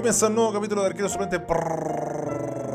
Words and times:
Comienza 0.00 0.28
un 0.28 0.34
nuevo 0.34 0.50
capítulo 0.54 0.80
de 0.80 0.86
Arquero 0.88 1.10
Suplente 1.10 1.36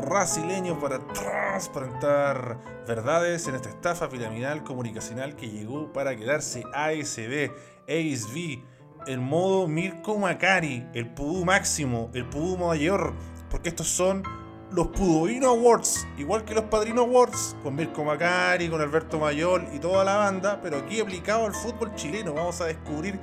brasileño 0.08 0.78
para 0.78 1.00
transparentar 1.08 2.56
verdades 2.86 3.48
en 3.48 3.56
esta 3.56 3.68
estafa 3.68 4.08
piramidal 4.08 4.62
comunicacional 4.62 5.34
que 5.34 5.50
llegó 5.50 5.92
para 5.92 6.14
quedarse 6.14 6.62
ASB, 6.72 7.50
ASV, 7.88 8.62
el 9.08 9.18
modo 9.18 9.66
Mirko 9.66 10.16
Macari, 10.18 10.86
el 10.94 11.12
pudú 11.14 11.44
máximo, 11.44 12.12
el 12.14 12.26
pudú 12.26 12.58
mayor, 12.58 13.12
porque 13.50 13.70
estos 13.70 13.88
son 13.88 14.22
los 14.70 14.86
Puduino 14.86 15.48
Awards, 15.48 16.06
igual 16.18 16.44
que 16.44 16.54
los 16.54 16.66
Padrino 16.66 17.00
Awards, 17.00 17.56
con 17.64 17.74
Mirko 17.74 18.04
Macari, 18.04 18.68
con 18.68 18.80
Alberto 18.80 19.18
Mayol 19.18 19.66
y 19.74 19.80
toda 19.80 20.04
la 20.04 20.16
banda, 20.16 20.60
pero 20.62 20.78
aquí 20.78 21.00
aplicado 21.00 21.46
al 21.46 21.54
fútbol 21.54 21.92
chileno. 21.96 22.34
Vamos 22.34 22.60
a 22.60 22.66
descubrir 22.66 23.18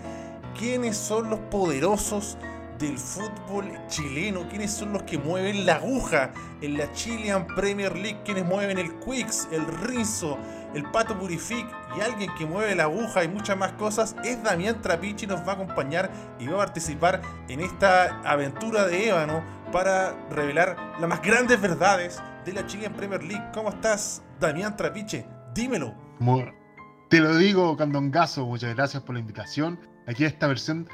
quiénes 0.60 0.98
son 0.98 1.30
los 1.30 1.40
poderosos 1.40 2.38
del 2.80 2.98
fútbol 2.98 3.66
chileno, 3.88 4.48
quiénes 4.50 4.72
son 4.72 4.94
los 4.94 5.04
que 5.04 5.18
mueven 5.18 5.66
la 5.66 5.76
aguja 5.76 6.32
en 6.62 6.78
la 6.78 6.92
Chilean 6.94 7.46
Premier 7.48 7.96
League, 7.96 8.22
quienes 8.26 8.46
mueven 8.46 8.78
el 8.78 8.94
Quicks, 9.00 9.48
el 9.52 9.66
Rinzo, 9.66 10.38
el 10.74 10.84
Pato 10.92 11.18
Purific 11.18 11.66
y 11.98 12.02
alguien 12.02 12.30
que 12.38 12.46
mueve 12.46 12.76
la 12.76 12.84
aguja 12.84 13.24
y 13.24 13.28
muchas 13.28 13.58
más 13.58 13.74
cosas 13.74 14.16
es 14.24 14.42
Damián 14.44 14.82
Trapichi, 14.82 15.28
nos 15.28 15.42
va 15.42 15.52
a 15.52 15.56
acompañar 15.56 16.12
y 16.40 16.48
va 16.48 16.56
a 16.56 16.66
participar 16.66 17.22
en 17.48 17.60
esta 17.60 18.22
aventura 18.22 18.88
de 18.88 19.10
ébano 19.10 19.44
para 19.72 20.14
revelar 20.30 20.76
las 21.00 21.10
más 21.10 21.22
grandes 21.22 21.60
verdades 21.62 22.22
de 22.46 22.54
la 22.54 22.66
Chilean 22.66 22.94
Premier 22.94 23.24
League. 23.24 23.46
¿Cómo 23.54 23.70
estás, 23.70 24.24
Damián 24.40 24.76
Trapiche? 24.76 25.26
Dímelo. 25.54 25.94
Te 27.10 27.20
lo 27.20 27.36
digo, 27.38 27.78
Candongazo, 27.78 28.46
muchas 28.46 28.76
gracias 28.76 29.04
por 29.04 29.14
la 29.14 29.20
invitación. 29.20 29.80
Aquí 30.08 30.26
esta 30.26 30.48
versión 30.48 30.88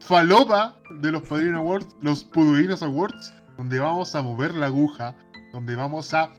falopa 0.00 0.76
de 1.00 1.12
los 1.12 1.22
Padrino 1.22 1.58
Awards, 1.58 1.96
los 2.00 2.24
Puduinos 2.24 2.82
Awards, 2.82 3.34
donde 3.56 3.78
vamos 3.78 4.14
a 4.14 4.22
mover 4.22 4.54
la 4.54 4.66
aguja, 4.66 5.14
donde 5.52 5.74
vamos 5.76 6.14
a 6.14 6.30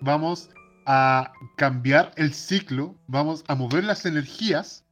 vamos 0.00 0.50
a 0.86 1.32
cambiar 1.56 2.12
el 2.16 2.34
ciclo, 2.34 2.96
vamos 3.06 3.44
a 3.48 3.54
mover 3.54 3.84
las 3.84 4.06
energías 4.06 4.84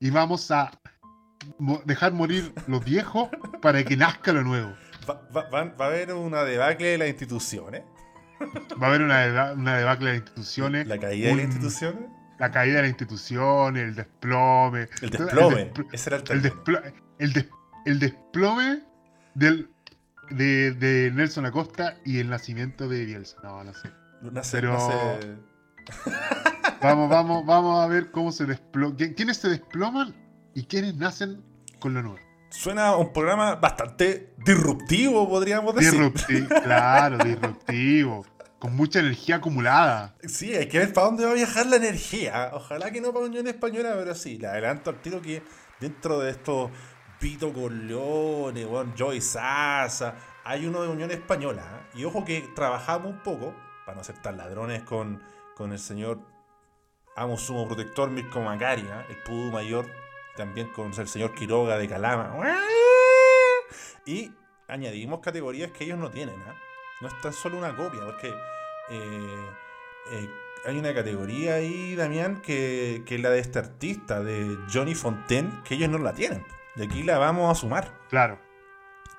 y 0.00 0.10
vamos 0.10 0.50
a 0.50 0.70
dejar 1.84 2.12
morir 2.12 2.52
lo 2.66 2.80
viejo 2.80 3.30
para 3.62 3.84
que 3.84 3.96
nazca 3.96 4.32
lo 4.32 4.42
nuevo. 4.42 4.74
Va, 5.08 5.50
a 5.78 5.86
haber 5.86 6.12
una 6.12 6.42
debacle 6.44 6.88
de 6.88 6.98
las 6.98 7.08
instituciones. 7.08 7.82
Va 8.80 8.86
a 8.86 8.90
haber 8.90 9.02
una, 9.02 9.52
una 9.52 9.76
debacle 9.76 10.06
de 10.06 10.12
las 10.12 10.20
instituciones. 10.26 10.86
¿La 10.86 10.98
caída 10.98 11.28
de 11.28 11.36
las 11.36 11.44
instituciones? 11.44 12.10
La 12.38 12.50
caída 12.50 12.76
de 12.76 12.82
las 12.82 12.90
instituciones, 12.90 13.82
el 13.84 13.94
desplome. 13.94 14.88
El 15.02 15.10
desplome. 15.10 15.72
Ese 15.92 16.10
era 16.10 16.18
el, 16.18 16.30
el, 16.30 16.42
el, 17.18 17.98
desplome 17.98 18.82
del, 19.34 19.70
de, 20.30 21.10
Nelson 21.14 21.46
Acosta 21.46 21.96
y 22.04 22.18
el 22.18 22.28
nacimiento 22.28 22.88
de 22.88 23.04
Bielsa. 23.04 23.36
No, 23.42 23.64
no 23.64 23.72
sé. 23.74 23.90
Pero... 24.52 24.78
vamos, 26.82 27.08
vamos, 27.08 27.46
vamos 27.46 27.84
a 27.84 27.86
ver 27.86 28.10
cómo 28.10 28.32
se 28.32 28.46
desploma. 28.46 28.96
¿Quiénes 28.96 29.36
se 29.38 29.48
desploman 29.48 30.14
y 30.54 30.64
quiénes 30.64 30.94
nacen 30.96 31.42
con 31.78 31.94
lo 31.94 32.02
nuevo? 32.02 32.18
Suena 32.50 32.96
un 32.96 33.12
programa 33.12 33.56
bastante 33.56 34.32
disruptivo, 34.38 35.28
podríamos 35.28 35.74
decir. 35.74 35.92
Disruptivo, 35.92 36.48
claro, 36.64 37.18
disruptivo. 37.18 38.26
Con 38.58 38.74
mucha 38.74 39.00
energía 39.00 39.36
acumulada. 39.36 40.16
Sí, 40.26 40.54
hay 40.54 40.66
que 40.66 40.78
ver 40.78 40.92
para 40.92 41.06
dónde 41.08 41.24
va 41.24 41.30
a 41.30 41.34
viajar 41.34 41.66
la 41.66 41.76
energía. 41.76 42.50
Ojalá 42.54 42.90
que 42.90 43.00
no 43.00 43.12
para 43.12 43.26
Unión 43.26 43.46
Española, 43.46 43.92
pero 43.96 44.14
sí, 44.14 44.38
le 44.38 44.48
adelanto 44.48 44.90
al 44.90 45.00
tiro 45.00 45.20
que 45.22 45.42
dentro 45.78 46.18
de 46.18 46.30
estos 46.30 46.70
Pito 47.18 47.52
Corleone, 47.52 48.64
bueno, 48.64 48.92
Joy 48.96 49.20
Sasa, 49.20 50.14
hay 50.44 50.66
uno 50.66 50.82
de 50.82 50.88
Unión 50.88 51.10
Española. 51.10 51.62
¿eh? 51.62 51.98
Y 51.98 52.04
ojo 52.04 52.24
que 52.24 52.42
trabajamos 52.54 53.12
un 53.12 53.22
poco, 53.22 53.54
para 53.84 53.96
no 53.96 54.04
ser 54.04 54.20
tan 54.22 54.36
ladrones, 54.36 54.82
con, 54.82 55.22
con 55.56 55.72
el 55.72 55.78
señor 55.78 56.18
amo 57.16 57.36
sumo 57.36 57.66
protector 57.66 58.10
Mirko 58.10 58.40
Macaria, 58.40 59.04
el 59.08 59.16
pudo 59.16 59.50
mayor 59.50 59.86
también 60.36 60.68
con 60.68 60.92
el 60.96 61.08
señor 61.08 61.34
Quiroga 61.34 61.76
de 61.76 61.88
Calama. 61.88 62.32
Y 64.06 64.32
añadimos 64.68 65.20
categorías 65.20 65.72
que 65.72 65.84
ellos 65.84 65.98
no 65.98 66.10
tienen. 66.10 66.36
¿eh? 66.36 66.54
No 67.00 67.08
es 67.08 67.20
tan 67.20 67.32
solo 67.32 67.58
una 67.58 67.76
copia, 67.76 68.00
porque 68.04 68.28
eh, 68.90 69.50
eh, 70.12 70.30
hay 70.64 70.78
una 70.78 70.94
categoría 70.94 71.56
ahí, 71.56 71.96
Damián, 71.96 72.40
que, 72.40 73.02
que, 73.04 73.16
es 73.16 73.20
la 73.20 73.30
de 73.30 73.40
este 73.40 73.58
artista, 73.58 74.22
de 74.22 74.56
Johnny 74.72 74.94
Fontaine, 74.94 75.50
que 75.64 75.74
ellos 75.74 75.90
no 75.90 75.98
la 75.98 76.14
tienen. 76.14 76.44
Y 76.76 76.82
aquí 76.82 77.02
la 77.02 77.18
vamos 77.18 77.50
a 77.50 77.60
sumar. 77.60 77.92
Claro. 78.10 78.38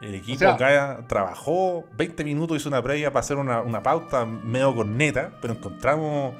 El 0.01 0.15
equipo 0.15 0.47
acá 0.47 1.03
trabajó 1.07 1.85
20 1.97 2.23
minutos, 2.23 2.57
hizo 2.57 2.69
una 2.69 2.81
previa 2.81 3.11
para 3.11 3.19
hacer 3.19 3.35
una, 3.35 3.61
una 3.61 3.83
pauta 3.83 4.25
medio 4.25 4.73
corneta, 4.73 5.31
pero 5.41 5.53
encontramos 5.53 6.35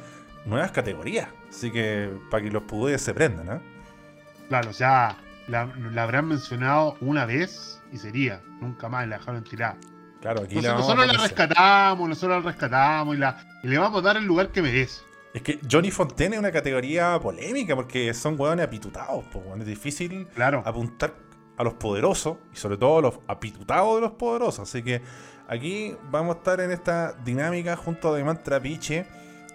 nuevas 0.46 0.72
categorías. 0.72 1.28
Así 1.50 1.72
que 1.72 2.10
para 2.30 2.44
que 2.44 2.52
los 2.52 2.64
pudores 2.64 3.02
se 3.02 3.14
prendan, 3.14 3.58
¿eh? 3.58 3.62
Claro, 4.48 4.70
o 4.70 4.74
sea, 4.74 5.18
la, 5.48 5.70
habrán 5.98 6.28
mencionado 6.28 6.96
una 7.02 7.26
vez 7.26 7.82
y 7.92 7.98
sería. 7.98 8.42
Nunca 8.62 8.88
más 8.88 9.08
la 9.08 9.18
dejaron 9.18 9.44
tirar. 9.44 9.78
Claro, 10.22 10.42
aquí 10.44 10.56
nosotros 10.56 11.08
la 11.08 11.14
rescatamos, 11.14 12.10
nosotros 12.10 12.44
la 12.44 12.52
rescatamos 12.52 13.16
y, 13.16 13.20
la, 13.20 13.38
le 13.64 13.78
vamos 13.78 14.00
a 14.00 14.06
dar 14.06 14.18
el 14.18 14.26
lugar 14.26 14.50
que 14.50 14.62
merece. 14.62 15.02
Es 15.34 15.42
que 15.42 15.60
Johnny 15.70 15.92
Fontaine 15.92 16.36
es 16.36 16.40
una 16.40 16.52
categoría 16.52 17.20
polémica 17.22 17.76
porque 17.76 18.14
son 18.14 18.40
hueones 18.40 18.66
apitutados. 18.66 19.24
Pues, 19.32 19.46
es 19.60 19.66
difícil 19.66 20.28
apuntar 20.66 21.14
a 21.58 21.64
los 21.64 21.74
poderosos 21.76 22.38
y 22.54 22.58
sobre 22.58 22.78
todo 22.78 23.00
a 23.00 23.02
los 23.02 23.20
apitutados 23.28 23.96
de 23.96 24.02
los 24.02 24.12
poderosos. 24.12 24.68
Así 24.68 24.82
que 24.82 25.02
aquí 25.48 25.96
vamos 26.10 26.36
a 26.36 26.40
estar 26.40 26.60
en 26.62 26.72
esta 26.72 27.14
dinámica 27.24 27.76
junto 27.76 28.10
a 28.10 28.18
Demán 28.18 28.44
Trapiche 28.44 29.06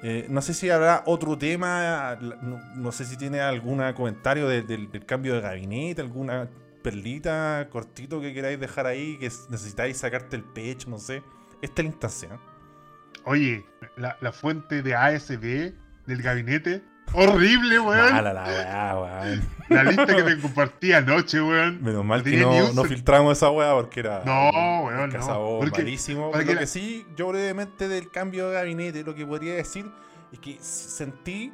eh, 0.07 0.27
no 0.29 0.43
sé 0.43 0.53
si 0.53 0.69
habrá 0.69 1.03
otro 1.07 1.39
tema, 1.39 2.19
no, 2.21 2.93
sé 2.93 3.07
si 3.07 3.17
tiene 3.17 3.41
algún 3.41 3.81
comentario 3.95 4.47
del 4.49 5.07
cambio 5.07 5.33
de 5.33 5.41
gabinete, 5.41 6.03
alguna 6.03 6.51
perlita 6.83 7.67
cortito 7.71 8.21
que 8.21 8.35
queráis 8.35 8.61
dejar 8.61 8.87
ahí, 8.87 9.17
que 9.17 9.31
necesitáis 9.49 9.97
sacarte 9.97 10.37
el 10.37 10.45
pecho, 10.45 10.91
no 10.91 10.99
sé. 10.99 11.23
Esta 11.63 11.81
es 11.81 11.87
la 11.87 11.91
instancia. 11.91 12.41
Oye, 13.25 13.65
la, 13.97 14.33
fuente 14.33 14.83
de 14.83 14.95
ASB 14.95 15.73
del 16.07 16.23
gabinete, 16.23 16.83
horrible, 17.13 17.81
weón. 17.81 18.25
la 18.25 19.39
La 19.69 19.85
lista 19.85 20.07
que 20.07 20.23
te 20.23 20.41
compartí 20.41 20.93
anoche, 20.93 21.41
weón. 21.41 21.83
Menos 21.83 22.05
mal 22.05 22.23
que 22.23 22.37
no, 22.37 22.85
filtramos 22.85 23.37
esa 23.37 23.51
weá 23.51 23.73
porque 23.75 24.01
era. 24.01 24.23
No, 24.25 24.85
weón, 24.85 25.11
no. 25.11 25.61
malísimo. 25.61 26.33
Lo 26.35 26.45
que 26.45 26.67
sí, 26.67 27.07
yo 27.17 27.29
brevemente 27.29 27.89
del 27.89 28.11
cambio 28.11 28.49
de 28.49 28.55
gabinete, 28.55 29.03
lo 29.03 29.15
que 29.15 29.27
podría 29.27 29.55
decir 29.55 29.91
es 30.33 30.39
que 30.39 30.59
sentí 30.61 31.53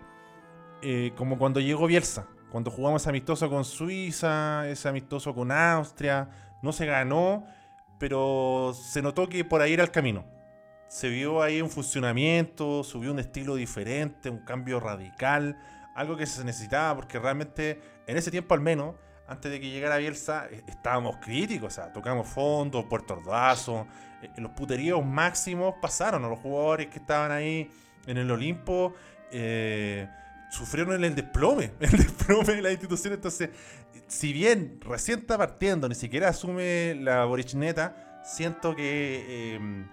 eh, 0.83 1.12
como 1.17 1.39
cuando 1.39 1.61
llegó 1.61 1.87
Bielsa. 1.87 2.27
Cuando 2.51 2.71
jugamos 2.71 3.07
amistoso 3.07 3.49
con 3.49 3.65
Suiza, 3.65 4.69
ese 4.69 4.89
amistoso 4.89 5.33
con 5.34 5.53
Austria, 5.53 6.28
no 6.62 6.72
se 6.72 6.84
ganó, 6.84 7.47
pero 7.99 8.75
se 8.75 9.03
notó 9.03 9.28
que 9.28 9.45
por 9.45 9.62
ahí 9.62 9.75
era 9.75 9.84
el 9.84 9.93
camino. 9.93 10.25
Se 10.91 11.09
vio 11.09 11.41
ahí 11.41 11.62
un 11.62 11.71
funcionamiento, 11.71 12.83
subió 12.83 13.12
un 13.12 13.21
estilo 13.21 13.55
diferente, 13.55 14.28
un 14.28 14.41
cambio 14.41 14.81
radical, 14.81 15.57
algo 15.95 16.16
que 16.16 16.27
se 16.27 16.42
necesitaba 16.42 16.97
porque 16.97 17.21
realmente 17.21 17.81
en 18.09 18.16
ese 18.16 18.33
tiempo 18.33 18.54
al 18.54 18.60
menos, 18.60 18.97
antes 19.28 19.53
de 19.53 19.60
que 19.60 19.71
llegara 19.71 19.98
Bielsa, 19.98 20.48
e, 20.51 20.65
estábamos 20.66 21.19
críticos, 21.19 21.69
o 21.69 21.71
sea, 21.77 21.92
tocamos 21.92 22.27
fondo, 22.27 22.89
Puerto 22.89 23.15
Ordazo, 23.15 23.87
e, 24.21 24.41
los 24.41 24.51
puteríos 24.51 25.07
máximos 25.07 25.77
pasaron 25.81 26.25
a 26.25 26.28
los 26.28 26.41
jugadores 26.41 26.89
que 26.89 26.98
estaban 26.98 27.31
ahí 27.31 27.71
en 28.09 28.19
el 28.19 28.28
Olimpo. 28.28 28.93
Eh, 29.31 30.09
sufrieron 30.51 31.04
el 31.04 31.15
desplome, 31.15 31.71
el 31.81 31.93
desplome 31.93 32.57
de 32.57 32.63
la 32.63 32.72
institución. 32.72 33.15
Entonces, 33.15 33.51
si 34.09 34.33
bien 34.33 34.81
recién 34.81 35.21
está 35.21 35.39
partiendo, 35.39 35.89
ni 35.89 35.95
siquiera 35.95 36.31
asume 36.31 36.97
la 36.97 37.27
Borichneta, 37.27 38.21
siento 38.25 38.75
que 38.75 39.86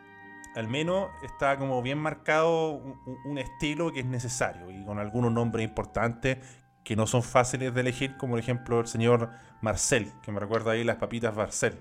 al 0.57 0.67
menos 0.67 1.09
está 1.21 1.59
como 1.59 1.83
bien 1.83 1.99
marcado 1.99 2.81
un, 3.25 3.37
estilo 3.37 3.93
que 3.93 3.99
es 3.99 4.07
necesario 4.07 4.71
y 4.71 4.83
con 4.85 4.97
algunos 4.97 5.31
nombres 5.31 5.63
importantes 5.63 6.39
que 6.83 6.95
no 6.95 7.05
son 7.05 7.21
fáciles 7.21 7.75
de 7.75 7.81
elegir, 7.81 8.17
como 8.17 8.31
por 8.31 8.39
ejemplo 8.39 8.79
el 8.79 8.87
señor 8.87 9.29
Marcel, 9.61 10.11
que 10.23 10.31
me 10.31 10.39
recuerda 10.39 10.71
ahí 10.71 10.83
las 10.83 10.95
papitas 10.95 11.35
Marcel. 11.35 11.75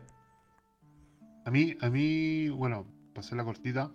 A 1.46 1.50
mí, 1.50 1.74
a 1.80 1.88
mí, 1.88 2.50
bueno, 2.50 2.86
pasé 3.14 3.34
la 3.34 3.44
cortita, 3.44 3.90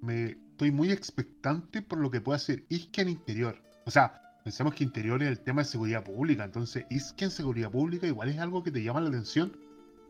me 0.00 0.36
estoy 0.52 0.70
muy 0.70 0.90
expectante 0.92 1.82
por 1.82 1.98
lo 1.98 2.10
que 2.10 2.22
puede 2.22 2.36
hacer 2.36 2.64
Isque 2.70 3.02
en 3.02 3.10
interior. 3.10 3.62
O 3.84 3.90
sea, 3.90 4.38
pensemos 4.44 4.74
que 4.74 4.84
interior 4.84 5.22
es 5.22 5.28
el 5.28 5.40
tema 5.40 5.60
de 5.60 5.68
seguridad 5.68 6.04
pública. 6.04 6.44
Entonces, 6.44 6.86
Isque 6.88 7.26
en 7.26 7.30
seguridad 7.30 7.70
pública 7.70 8.06
igual 8.06 8.30
es 8.30 8.38
algo 8.38 8.62
que 8.62 8.70
te 8.70 8.82
llama 8.82 9.02
la 9.02 9.08
atención 9.08 9.54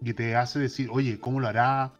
y 0.00 0.12
te 0.12 0.36
hace 0.36 0.60
decir, 0.60 0.90
oye, 0.92 1.18
¿cómo 1.18 1.40
lo 1.40 1.48
hará? 1.48 1.92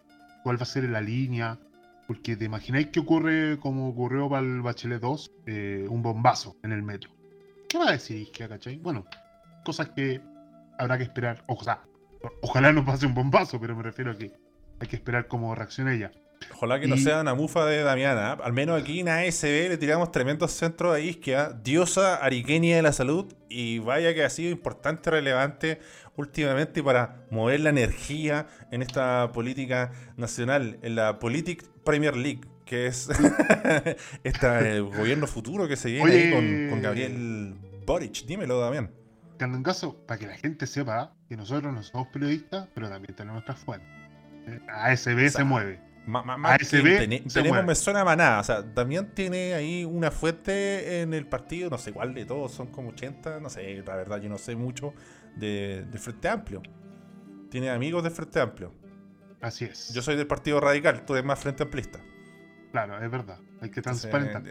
¿Cuál 0.44 0.58
va 0.58 0.62
a 0.62 0.66
ser 0.66 0.88
la 0.88 1.00
línea? 1.00 1.58
Porque 2.06 2.36
te 2.36 2.44
imagináis 2.44 2.88
que 2.88 3.00
ocurre 3.00 3.58
como 3.60 3.88
ocurrió 3.88 4.28
para 4.28 4.44
el 4.44 4.60
Bachelet 4.60 5.00
2, 5.00 5.32
eh, 5.46 5.86
un 5.88 6.02
bombazo 6.02 6.56
en 6.62 6.72
el 6.72 6.82
metro. 6.82 7.10
¿Qué 7.68 7.78
va 7.78 7.88
a 7.88 7.92
decir 7.92 8.18
Isque, 8.18 8.48
cachai? 8.48 8.76
Bueno, 8.78 9.06
cosas 9.64 9.90
que 9.90 10.20
habrá 10.78 10.98
que 10.98 11.04
esperar. 11.04 11.44
O 11.46 11.62
sea, 11.62 11.82
ojalá 12.42 12.72
no 12.72 12.84
pase 12.84 13.06
un 13.06 13.14
bombazo, 13.14 13.60
pero 13.60 13.74
me 13.76 13.82
refiero 13.82 14.10
a 14.10 14.16
que 14.16 14.32
hay 14.80 14.88
que 14.88 14.96
esperar 14.96 15.28
cómo 15.28 15.54
reacciona 15.54 15.94
ella. 15.94 16.12
Ojalá 16.54 16.80
que 16.80 16.88
no 16.88 16.96
sea 16.96 17.20
una 17.20 17.34
mufa 17.34 17.64
de 17.66 17.82
Damiana. 17.82 18.32
Al 18.32 18.52
menos 18.52 18.80
aquí 18.80 19.00
en 19.00 19.08
ASB 19.08 19.68
le 19.68 19.78
tiramos 19.78 20.10
tremendos 20.10 20.52
centros 20.52 20.94
a 20.94 21.00
Isquia, 21.00 21.50
diosa 21.62 22.16
ariqueña 22.16 22.76
de 22.76 22.82
la 22.82 22.92
salud. 22.92 23.32
Y 23.48 23.78
vaya 23.78 24.14
que 24.14 24.24
ha 24.24 24.30
sido 24.30 24.50
importante, 24.50 25.10
relevante 25.10 25.80
últimamente 26.16 26.82
para 26.82 27.24
mover 27.30 27.60
la 27.60 27.70
energía 27.70 28.46
en 28.70 28.82
esta 28.82 29.30
política 29.32 29.92
nacional, 30.16 30.78
en 30.82 30.94
la 30.94 31.18
Politic 31.18 31.64
Premier 31.84 32.16
League, 32.16 32.40
que 32.64 32.86
es 32.86 33.08
este 34.24 34.80
gobierno 34.80 35.26
futuro 35.26 35.68
que 35.68 35.76
se 35.76 35.90
viene 35.90 36.10
ahí 36.10 36.30
con, 36.30 36.70
con, 36.70 36.82
Gabriel 36.82 37.54
Boric. 37.84 38.24
Dímelo, 38.26 38.60
Damián. 38.60 38.90
En 39.40 39.62
caso, 39.62 39.96
para 40.06 40.18
que 40.20 40.26
la 40.26 40.36
gente 40.36 40.66
sepa 40.66 41.14
que 41.28 41.36
nosotros 41.36 41.72
no 41.72 41.82
somos 41.82 42.08
periodistas, 42.08 42.68
pero 42.74 42.88
también 42.88 43.14
tenemos 43.14 43.44
nuestras 43.44 43.58
fuentes. 43.58 43.88
ASB 44.68 45.28
se 45.28 45.44
mueve. 45.44 45.80
tenemos, 47.32 47.64
me 47.64 47.74
suena 47.74 48.04
manada. 48.04 48.40
O 48.40 48.44
sea, 48.44 48.74
también 48.74 49.12
tiene 49.14 49.54
ahí 49.54 49.84
una 49.84 50.10
fuente 50.10 51.00
en 51.00 51.12
el 51.14 51.26
partido, 51.26 51.70
no 51.70 51.78
sé 51.78 51.92
cuál 51.92 52.14
de 52.14 52.24
todos, 52.24 52.52
son 52.52 52.68
como 52.68 52.90
80, 52.90 53.40
no 53.40 53.50
sé, 53.50 53.82
la 53.84 53.96
verdad 53.96 54.20
yo 54.20 54.28
no 54.28 54.38
sé 54.38 54.54
mucho 54.54 54.94
de, 55.36 55.84
Frente 55.98 56.28
Amplio. 56.28 56.62
Tiene 57.50 57.70
amigos 57.70 58.04
de 58.04 58.10
Frente 58.10 58.40
Amplio. 58.40 58.72
Así 59.42 59.64
es. 59.64 59.92
Yo 59.92 60.00
soy 60.00 60.16
del 60.16 60.26
Partido 60.26 60.60
Radical, 60.60 61.04
tú 61.04 61.14
eres 61.14 61.24
más 61.24 61.38
Frente 61.38 61.64
Amplista. 61.64 61.98
Claro, 62.70 63.02
es 63.04 63.10
verdad. 63.10 63.38
Hay 63.60 63.70
que 63.70 63.82
transparentar. 63.82 64.42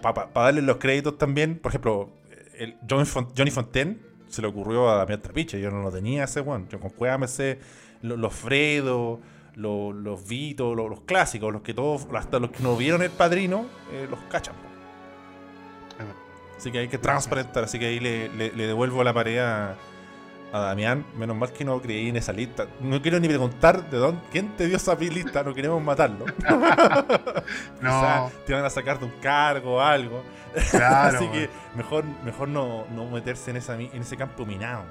para 0.00 0.30
darle 0.32 0.62
los 0.62 0.78
créditos 0.78 1.18
también, 1.18 1.58
por 1.58 1.70
ejemplo, 1.70 2.10
el 2.56 2.78
Johnny 2.88 3.50
Fontaine 3.50 3.98
se 4.28 4.40
le 4.40 4.48
ocurrió 4.48 4.88
a 4.88 4.96
Damián 4.96 5.20
Trapiche, 5.20 5.60
yo 5.60 5.70
no 5.70 5.82
lo 5.82 5.92
tenía 5.92 6.24
ese 6.24 6.40
one. 6.40 6.66
Yo 6.70 6.80
con 6.80 6.90
Cueva 6.90 7.18
me 7.18 7.28
sé 7.28 7.58
los, 8.00 8.32
Fredo, 8.32 9.20
los, 9.54 9.94
los 9.94 10.26
Vito, 10.26 10.74
los, 10.74 11.00
clásicos, 11.02 11.52
los 11.52 11.62
que 11.62 11.74
todos, 11.74 12.06
hasta 12.14 12.38
los 12.38 12.50
que 12.50 12.62
no 12.62 12.76
vieron 12.76 13.02
el 13.02 13.10
padrino, 13.10 13.66
eh, 13.92 14.06
los 14.10 14.20
cachan. 14.30 14.54
Así 16.56 16.70
que 16.70 16.78
hay 16.78 16.88
que 16.88 16.98
transparentar, 16.98 17.64
así 17.64 17.78
que 17.78 17.86
ahí 17.86 17.98
le, 17.98 18.28
devuelvo 18.28 19.02
la 19.02 19.12
pared 19.12 19.38
a, 19.38 19.76
Damián. 20.60 21.04
Menos 21.16 21.36
mal 21.36 21.52
que 21.52 21.64
no 21.64 21.80
creí 21.80 22.08
en 22.08 22.16
esa 22.16 22.32
lista. 22.32 22.66
No 22.80 23.00
quiero 23.00 23.18
ni 23.20 23.28
preguntar 23.28 23.88
de 23.90 23.96
dónde, 23.96 24.20
quién 24.30 24.56
te 24.56 24.66
dio 24.66 24.76
esa 24.76 24.94
lista, 24.94 25.42
no 25.42 25.54
queremos 25.54 25.82
matarlo. 25.82 26.26
no. 27.80 28.30
te 28.46 28.52
van 28.52 28.64
a 28.64 28.70
sacar 28.70 28.98
de 28.98 29.06
un 29.06 29.12
cargo 29.22 29.76
o 29.76 29.80
algo. 29.80 30.22
así 30.54 31.26
que 31.28 31.48
mejor, 31.74 32.04
mejor 32.24 32.48
no, 32.48 32.86
meterse 33.10 33.50
en, 33.50 33.56
esa, 33.56 33.74
en 33.74 34.02
ese 34.02 34.16
campo 34.16 34.44
minado. 34.44 34.84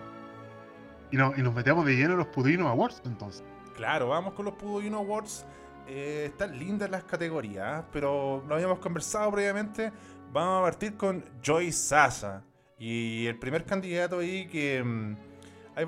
Y, 1.11 1.17
no, 1.17 1.33
y 1.37 1.41
nos 1.41 1.53
metemos 1.53 1.85
de 1.85 1.95
lleno 1.95 2.13
en 2.13 2.17
los 2.19 2.27
Pudino 2.27 2.67
Awards 2.69 3.01
entonces. 3.05 3.43
Claro, 3.75 4.09
vamos 4.09 4.33
con 4.33 4.45
los 4.45 4.55
Pudino 4.55 4.97
Awards. 4.97 5.45
Eh, 5.87 6.25
están 6.27 6.57
lindas 6.57 6.89
las 6.89 7.03
categorías, 7.03 7.83
pero 7.91 8.43
lo 8.47 8.55
habíamos 8.55 8.79
conversado 8.79 9.31
previamente. 9.31 9.91
Vamos 10.31 10.61
a 10.61 10.63
partir 10.63 10.95
con 10.95 11.23
Joy 11.43 11.71
Sasa. 11.71 12.43
Y 12.79 13.27
el 13.27 13.37
primer 13.37 13.65
candidato 13.65 14.19
ahí 14.19 14.47
que... 14.47 14.83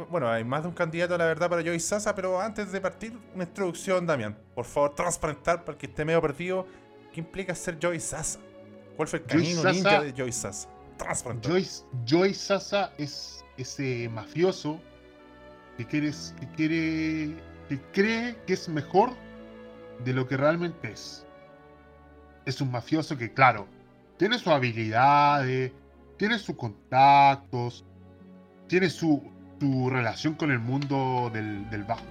Bueno, 0.09 0.29
hay 0.29 0.43
más 0.43 0.63
de 0.63 0.69
un 0.69 0.73
candidato, 0.73 1.17
la 1.17 1.25
verdad, 1.25 1.49
para 1.49 1.61
Joy 1.61 1.79
Sasa, 1.79 2.15
pero 2.15 2.39
antes 2.39 2.71
de 2.71 2.79
partir, 2.79 3.17
una 3.35 3.43
introducción, 3.43 4.05
Damián. 4.05 4.37
Por 4.55 4.65
favor, 4.65 4.95
transparentar 4.95 5.65
para 5.65 5.77
que 5.77 5.87
esté 5.87 6.05
medio 6.05 6.21
perdido. 6.21 6.65
¿Qué 7.11 7.19
implica 7.19 7.53
ser 7.53 7.77
Joy 7.79 7.99
Sasa? 7.99 8.39
¿Cuál 8.95 9.07
fue 9.07 9.19
el 9.19 9.25
camino 9.25 9.63
ninja 9.71 10.01
de 10.01 10.13
Joy 10.13 10.31
Sasa? 10.31 10.69
Transparentar. 10.97 11.51
Joy, 12.05 12.33
Sasa 12.33 12.91
es 12.97 13.43
ese 13.57 14.09
mafioso 14.09 14.79
que, 15.77 15.85
quiere, 15.85 16.11
que, 16.39 16.47
quiere, 16.55 17.37
que 17.67 17.81
cree 17.91 18.37
que 18.47 18.53
es 18.53 18.69
mejor 18.69 19.11
de 20.03 20.13
lo 20.13 20.27
que 20.27 20.37
realmente 20.37 20.91
es. 20.91 21.25
Es 22.45 22.61
un 22.61 22.71
mafioso 22.71 23.17
que, 23.17 23.33
claro, 23.33 23.67
tiene 24.17 24.37
sus 24.37 24.47
habilidades, 24.47 25.71
tiene 26.17 26.39
sus 26.39 26.55
contactos, 26.55 27.83
tiene 28.67 28.89
su, 28.89 29.21
relación 29.89 30.35
con 30.35 30.51
el 30.51 30.59
mundo 30.59 31.29
del, 31.33 31.83
bajo, 31.87 32.05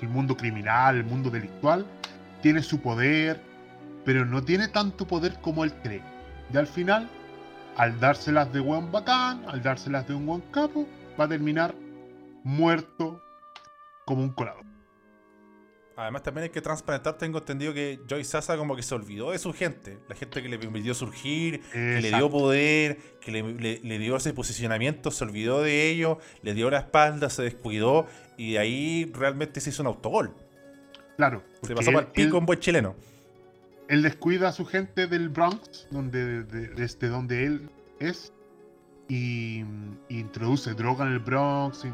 el 0.00 0.08
mundo 0.08 0.36
criminal, 0.36 0.96
el 0.96 1.04
mundo 1.04 1.30
delictual, 1.30 1.86
tiene 2.42 2.62
su 2.62 2.80
poder, 2.80 3.40
pero 4.04 4.24
no 4.24 4.42
tiene 4.42 4.68
tanto 4.68 5.06
poder 5.06 5.40
como 5.40 5.64
él 5.64 5.72
cree. 5.82 6.02
Y 6.52 6.56
al 6.56 6.66
final, 6.66 7.08
al 7.76 7.98
dárselas 8.00 8.52
de 8.52 8.60
buen 8.60 8.90
bacán, 8.90 9.44
al 9.46 9.62
dárselas 9.62 10.06
de 10.08 10.14
un 10.14 10.26
buen 10.26 10.40
capo, 10.52 10.86
va 11.18 11.24
a 11.24 11.28
terminar 11.28 11.74
muerto 12.44 13.22
como 14.04 14.22
un 14.22 14.30
colador. 14.30 14.69
Además, 16.00 16.22
también 16.22 16.44
hay 16.44 16.48
que 16.48 16.62
transparentar. 16.62 17.18
Tengo 17.18 17.38
entendido 17.38 17.74
que 17.74 18.00
Joy 18.08 18.24
Sasa 18.24 18.56
como 18.56 18.74
que 18.74 18.82
se 18.82 18.94
olvidó 18.94 19.32
de 19.32 19.38
su 19.38 19.52
gente. 19.52 19.98
La 20.08 20.14
gente 20.14 20.42
que 20.42 20.48
le 20.48 20.58
permitió 20.58 20.94
surgir, 20.94 21.60
que 21.72 22.00
le 22.00 22.08
dio 22.08 22.30
poder, 22.30 22.96
que 23.20 23.30
le, 23.30 23.98
dio 23.98 24.16
ese 24.16 24.32
posicionamiento, 24.32 25.10
se 25.10 25.24
olvidó 25.24 25.62
de 25.62 25.90
ello, 25.90 26.18
le 26.40 26.54
dio 26.54 26.70
la 26.70 26.78
espalda, 26.78 27.28
se 27.28 27.42
descuidó 27.42 28.06
y 28.38 28.52
de 28.52 28.58
ahí 28.58 29.12
realmente 29.14 29.60
se 29.60 29.68
hizo 29.68 29.82
un 29.82 29.88
autogol. 29.88 30.34
Claro. 31.18 31.42
Se 31.62 31.74
pasó 31.74 31.92
para 31.92 32.06
el 32.06 32.12
pico 32.12 32.38
un 32.38 32.46
buen 32.46 32.58
chileno. 32.58 32.96
Él 33.88 34.00
descuida 34.00 34.48
a 34.48 34.52
su 34.52 34.64
gente 34.64 35.06
del 35.06 35.28
Bronx, 35.28 35.86
donde, 35.90 36.44
desde 36.44 37.08
donde 37.08 37.44
él 37.44 37.70
es, 37.98 38.32
y, 39.06 39.64
introduce 40.08 40.72
droga 40.72 41.04
en 41.04 41.12
el 41.12 41.18
Bronx, 41.18 41.84
y, 41.84 41.92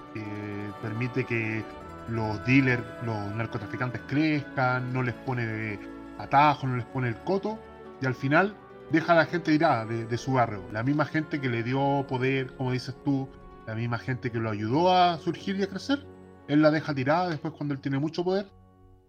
permite 0.81 1.25
que 1.25 1.65
los 2.09 2.45
dealers, 2.47 2.83
los 3.05 3.17
narcotraficantes 3.35 4.01
crezcan, 4.07 4.93
no 4.93 5.03
les 5.03 5.15
pone 5.15 5.79
atajo, 6.19 6.67
no 6.67 6.77
les 6.77 6.87
pone 6.87 7.09
el 7.09 7.17
coto, 7.17 7.59
y 8.01 8.07
al 8.07 8.15
final 8.15 8.57
deja 8.91 9.13
a 9.13 9.17
la 9.17 9.27
gente 9.27 9.53
tirada 9.53 9.85
de, 9.87 10.19
su 10.19 10.35
barrio. 10.35 10.63
La 10.73 10.83
misma 10.83 11.05
gente 11.05 11.41
que 11.41 11.49
le 11.49 11.63
dio 11.63 12.07
poder, 12.09 12.55
como 12.55 12.73
dices 12.73 12.95
tú, 13.05 13.29
la 13.67 13.75
misma 13.75 13.99
gente 13.99 14.31
que 14.31 14.39
lo 14.39 14.51
ayudó 14.51 14.95
a 14.95 15.19
surgir 15.19 15.57
y 15.57 15.65
a 15.65 15.69
crecer, 15.69 16.05
él 16.49 16.63
la 16.63 16.71
deja 16.71 16.95
tirada 16.95 17.29
después 17.29 17.53
cuando 17.55 17.75
él 17.75 17.81
tiene 17.81 17.99
mucho 17.99 18.25
poder, 18.25 18.47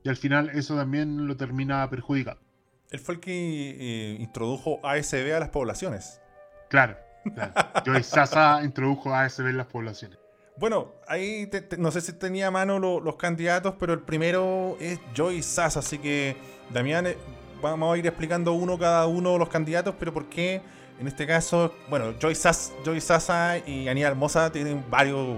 y 0.03 0.09
al 0.09 0.17
final 0.17 0.49
eso 0.49 0.75
también 0.75 1.27
lo 1.27 1.37
termina 1.37 1.87
perjudicando. 1.89 2.41
Él 2.89 2.99
fue 2.99 3.15
el 3.15 3.19
que 3.19 3.31
eh, 3.31 4.17
introdujo 4.19 4.79
ASB 4.83 5.35
a 5.35 5.39
las 5.39 5.49
poblaciones. 5.49 6.21
Claro, 6.69 6.95
claro. 7.35 7.53
Joey 7.85 8.03
Sasa 8.03 8.63
introdujo 8.63 9.13
ASB 9.13 9.47
en 9.47 9.57
las 9.57 9.67
poblaciones. 9.67 10.17
Bueno, 10.59 10.93
ahí 11.07 11.49
no 11.77 11.91
sé 11.91 12.01
si 12.01 12.13
tenía 12.13 12.47
a 12.47 12.51
mano 12.51 12.79
los 12.79 13.15
candidatos, 13.15 13.75
pero 13.79 13.93
el 13.93 13.99
primero 13.99 14.75
es 14.79 14.99
Joy 15.15 15.43
Sasa, 15.43 15.79
así 15.79 15.99
que 15.99 16.35
Damián, 16.71 17.05
eh, 17.05 17.17
vamos 17.61 17.93
a 17.93 17.97
ir 17.97 18.07
explicando 18.07 18.53
uno 18.53 18.77
cada 18.77 19.05
uno 19.05 19.33
de 19.33 19.39
los 19.39 19.49
candidatos, 19.49 19.93
pero 19.99 20.13
por 20.13 20.27
qué 20.29 20.61
en 20.99 21.07
este 21.07 21.27
caso, 21.27 21.75
bueno, 21.89 22.15
Joy, 22.19 22.33
Sasa 22.35 23.59
y 23.59 23.87
Aníbal 23.87 24.15
Mosa 24.15 24.51
tienen 24.51 24.83
varios 24.89 25.37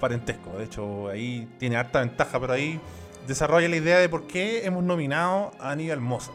parentescos, 0.00 0.58
de 0.58 0.64
hecho 0.64 1.08
ahí 1.08 1.48
tiene 1.58 1.76
harta 1.76 2.00
ventaja, 2.00 2.40
pero 2.40 2.52
ahí. 2.52 2.80
Desarrolla 3.28 3.68
la 3.68 3.76
idea 3.76 3.98
de 3.98 4.08
por 4.08 4.26
qué 4.26 4.64
hemos 4.64 4.82
nominado 4.82 5.52
a 5.60 5.72
Aníbal 5.72 6.00
Mosa. 6.00 6.32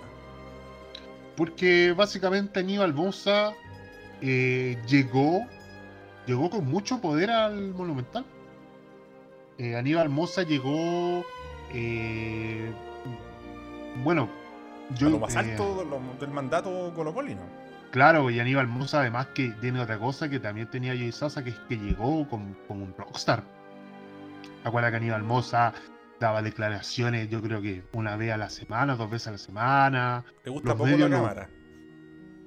Porque 1.35 1.91
básicamente 1.91 2.59
Aníbal 2.59 2.93
Mosa 2.93 3.53
eh, 4.21 4.77
llegó 4.87 5.41
llegó 6.25 6.49
con 6.49 6.65
mucho 6.65 7.01
poder 7.01 7.31
al 7.31 7.73
Monumental. 7.73 8.25
Eh, 9.57 9.75
Aníbal 9.75 10.09
Mosa 10.09 10.43
llegó. 10.43 11.23
Eh, 11.73 12.71
bueno, 14.03 14.29
yo. 14.97 15.09
lo 15.09 15.19
más 15.19 15.35
alto 15.35 15.81
eh, 15.81 16.19
del 16.19 16.31
mandato 16.31 16.91
colocolino. 16.95 17.41
Claro, 17.91 18.31
y 18.31 18.39
Aníbal 18.39 18.67
Mosa, 18.67 19.01
además, 19.01 19.27
que 19.35 19.49
tiene 19.61 19.79
otra 19.79 19.99
cosa 19.99 20.27
que 20.27 20.39
también 20.39 20.67
tenía 20.67 20.93
Joey 20.93 21.11
Sasa, 21.11 21.43
que 21.43 21.51
es 21.51 21.59
que 21.69 21.77
llegó 21.77 22.27
como, 22.27 22.55
un 22.69 22.93
rockstar. 22.97 23.43
Acuerda 24.63 24.89
que 24.89 24.97
Aníbal 24.97 25.21
Mosa 25.21 25.73
daba 26.19 26.41
declaraciones, 26.41 27.29
yo 27.29 27.41
creo 27.41 27.61
que 27.61 27.83
una 27.93 28.15
vez 28.15 28.31
a 28.31 28.37
la 28.37 28.49
semana, 28.49 28.95
dos 28.95 29.11
veces 29.11 29.27
a 29.27 29.31
la 29.31 29.37
semana. 29.37 30.25
¿Te 30.43 30.49
gusta 30.49 30.73
poco 30.73 30.89
la 30.89 31.09
cámara? 31.09 31.49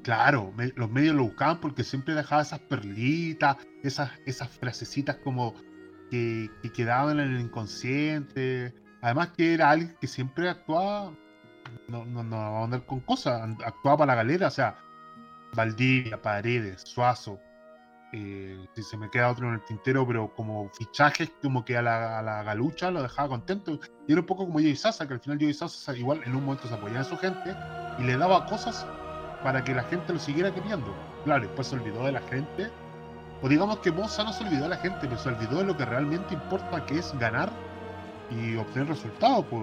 Claro, 0.07 0.55
los 0.77 0.89
medios 0.89 1.17
lo 1.17 1.25
buscaban 1.25 1.59
porque 1.59 1.83
siempre 1.83 2.15
dejaba 2.15 2.43
esas 2.43 2.61
perlitas, 2.61 3.57
esas, 3.83 4.09
esas 4.25 4.49
frasecitas 4.51 5.17
como 5.17 5.53
que, 6.13 6.49
quedaban 6.77 7.19
en 7.19 7.35
el 7.35 7.41
inconsciente. 7.41 8.73
Además 9.03 9.31
que 9.37 9.55
era 9.55 9.69
alguien 9.69 9.97
que 10.01 10.07
siempre 10.07 10.49
actuaba, 10.49 11.13
no, 11.89 12.05
no, 12.05 12.23
no 12.23 12.37
vamos 12.37 12.61
a 12.61 12.65
andar 12.67 12.87
con 12.87 13.01
cosas, 13.01 13.57
actuaba 13.65 13.97
para 13.97 14.15
la 14.15 14.23
galera, 14.23 14.47
o 14.47 14.51
sea, 14.53 14.79
Valdivia, 15.55 16.23
Paredes, 16.23 16.83
Suazo, 16.83 17.41
eh, 18.13 18.65
si 18.77 18.85
se 18.85 18.97
me 18.97 19.11
queda 19.11 19.33
otro 19.33 19.49
en 19.49 19.55
el 19.55 19.65
tintero, 19.65 20.07
pero 20.07 20.33
como 20.37 20.71
fichajes 20.79 21.33
como 21.43 21.65
que 21.65 21.77
a 21.77 21.83
la, 21.83 22.45
galucha 22.45 22.93
lo 22.93 23.03
dejaba 23.03 23.31
contento. 23.31 23.81
Y 24.07 24.13
era 24.13 24.21
un 24.21 24.27
poco 24.29 24.47
como 24.47 24.61
Joey 24.61 24.77
Sasa, 24.77 25.09
que 25.09 25.15
al 25.15 25.21
final 25.21 25.39
Joey 25.41 25.53
Sasa 25.53 25.97
igual 25.97 26.23
en 26.25 26.37
un 26.37 26.45
momento 26.45 26.69
se 26.69 26.75
apoyaba 26.75 27.01
en 27.01 27.05
su 27.07 27.17
gente 27.17 27.57
y 27.99 28.05
le 28.05 28.17
daba 28.17 28.47
cosas 28.47 28.87
para 29.43 29.65
que 29.65 29.75
la 29.75 29.85
gente 29.85 30.13
lo 30.13 30.19
siguiera 30.19 30.53
queriendo. 30.53 30.95
Claro, 31.25 31.43
después 31.43 31.69
se 31.69 31.77
olvidó 31.77 32.05
de 32.05 32.13
la 32.13 32.21
gente. 32.23 32.71
O 33.43 33.49
digamos 33.49 33.79
que 33.81 33.93
Moza 33.93 34.25
no 34.25 34.33
se 34.33 34.45
olvidó 34.45 34.65
de 34.65 34.71
la 34.71 34.79
gente, 34.79 34.99
pero 35.03 35.19
se 35.19 35.29
olvidó 35.29 35.59
de 35.59 35.65
lo 35.65 35.77
que 35.77 35.85
realmente 35.85 36.35
importa, 36.35 36.85
que 36.87 36.99
es 36.99 37.17
ganar 37.19 37.51
y 38.31 38.57
obtener 38.57 38.89
resultados. 38.89 39.45
Pues. 39.51 39.63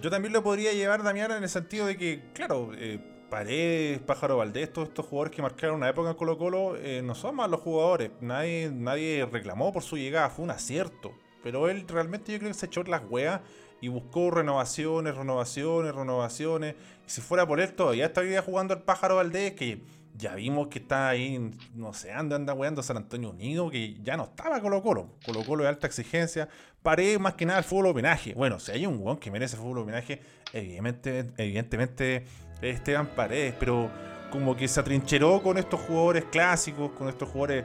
Yo 0.00 0.10
también 0.10 0.32
lo 0.32 0.42
podría 0.42 0.72
llevar, 0.72 1.02
Damián, 1.02 1.30
en 1.32 1.42
el 1.42 1.48
sentido 1.48 1.86
de 1.86 1.96
que, 1.96 2.30
claro, 2.34 2.70
eh, 2.74 2.98
Paredes, 3.30 4.00
Pájaro 4.00 4.36
Valdés, 4.36 4.72
todos 4.72 4.88
estos 4.88 5.06
jugadores 5.06 5.34
que 5.34 5.40
marcaron 5.40 5.76
una 5.76 5.88
época 5.88 6.10
en 6.10 6.16
Colo 6.16 6.36
Colo, 6.36 6.76
eh, 6.76 7.00
no 7.02 7.14
son 7.14 7.36
malos 7.36 7.60
jugadores. 7.60 8.10
Nadie, 8.20 8.70
nadie 8.70 9.26
reclamó 9.30 9.72
por 9.72 9.82
su 9.82 9.96
llegada, 9.96 10.28
fue 10.28 10.44
un 10.44 10.50
acierto. 10.50 11.12
Pero 11.42 11.68
él 11.68 11.86
realmente 11.88 12.32
yo 12.32 12.38
creo 12.38 12.50
que 12.50 12.58
se 12.58 12.66
echó 12.66 12.82
las 12.82 13.02
weas 13.08 13.40
y 13.82 13.88
buscó 13.88 14.30
renovaciones, 14.30 15.16
renovaciones, 15.16 15.92
renovaciones. 15.92 16.76
Y 17.04 17.10
si 17.10 17.20
fuera 17.20 17.46
por 17.46 17.60
él, 17.60 17.74
todavía 17.74 18.06
estaría 18.06 18.40
jugando 18.40 18.72
el 18.72 18.80
Pájaro 18.80 19.16
Valdés, 19.16 19.52
que 19.54 19.82
ya 20.16 20.36
vimos 20.36 20.68
que 20.68 20.78
está 20.78 21.08
ahí, 21.08 21.50
no 21.74 21.92
sé, 21.92 22.12
anda, 22.12 22.36
anda 22.36 22.54
weando 22.54 22.80
San 22.80 22.96
Antonio 22.96 23.30
Unido, 23.30 23.68
que 23.70 23.94
ya 24.00 24.16
no 24.16 24.24
estaba 24.24 24.60
Colo 24.60 24.80
Colo. 24.82 25.08
Colo 25.26 25.44
Colo 25.44 25.64
de 25.64 25.68
alta 25.68 25.88
exigencia. 25.88 26.48
Paredes 26.80 27.18
más 27.18 27.34
que 27.34 27.44
nada 27.44 27.58
el 27.58 27.64
fútbol 27.64 27.86
homenaje. 27.86 28.34
Bueno, 28.34 28.60
si 28.60 28.70
hay 28.70 28.86
un 28.86 28.98
weón 29.00 29.16
que 29.16 29.32
merece 29.32 29.56
fútbol 29.56 29.78
homenaje, 29.78 30.22
evidentemente, 30.52 31.32
evidentemente 31.36 32.24
Esteban 32.62 33.08
Paredes, 33.08 33.56
pero 33.58 33.90
como 34.30 34.56
que 34.56 34.68
se 34.68 34.78
atrincheró 34.78 35.42
con 35.42 35.58
estos 35.58 35.80
jugadores 35.80 36.24
clásicos, 36.26 36.92
con 36.92 37.08
estos 37.08 37.28
jugadores 37.28 37.64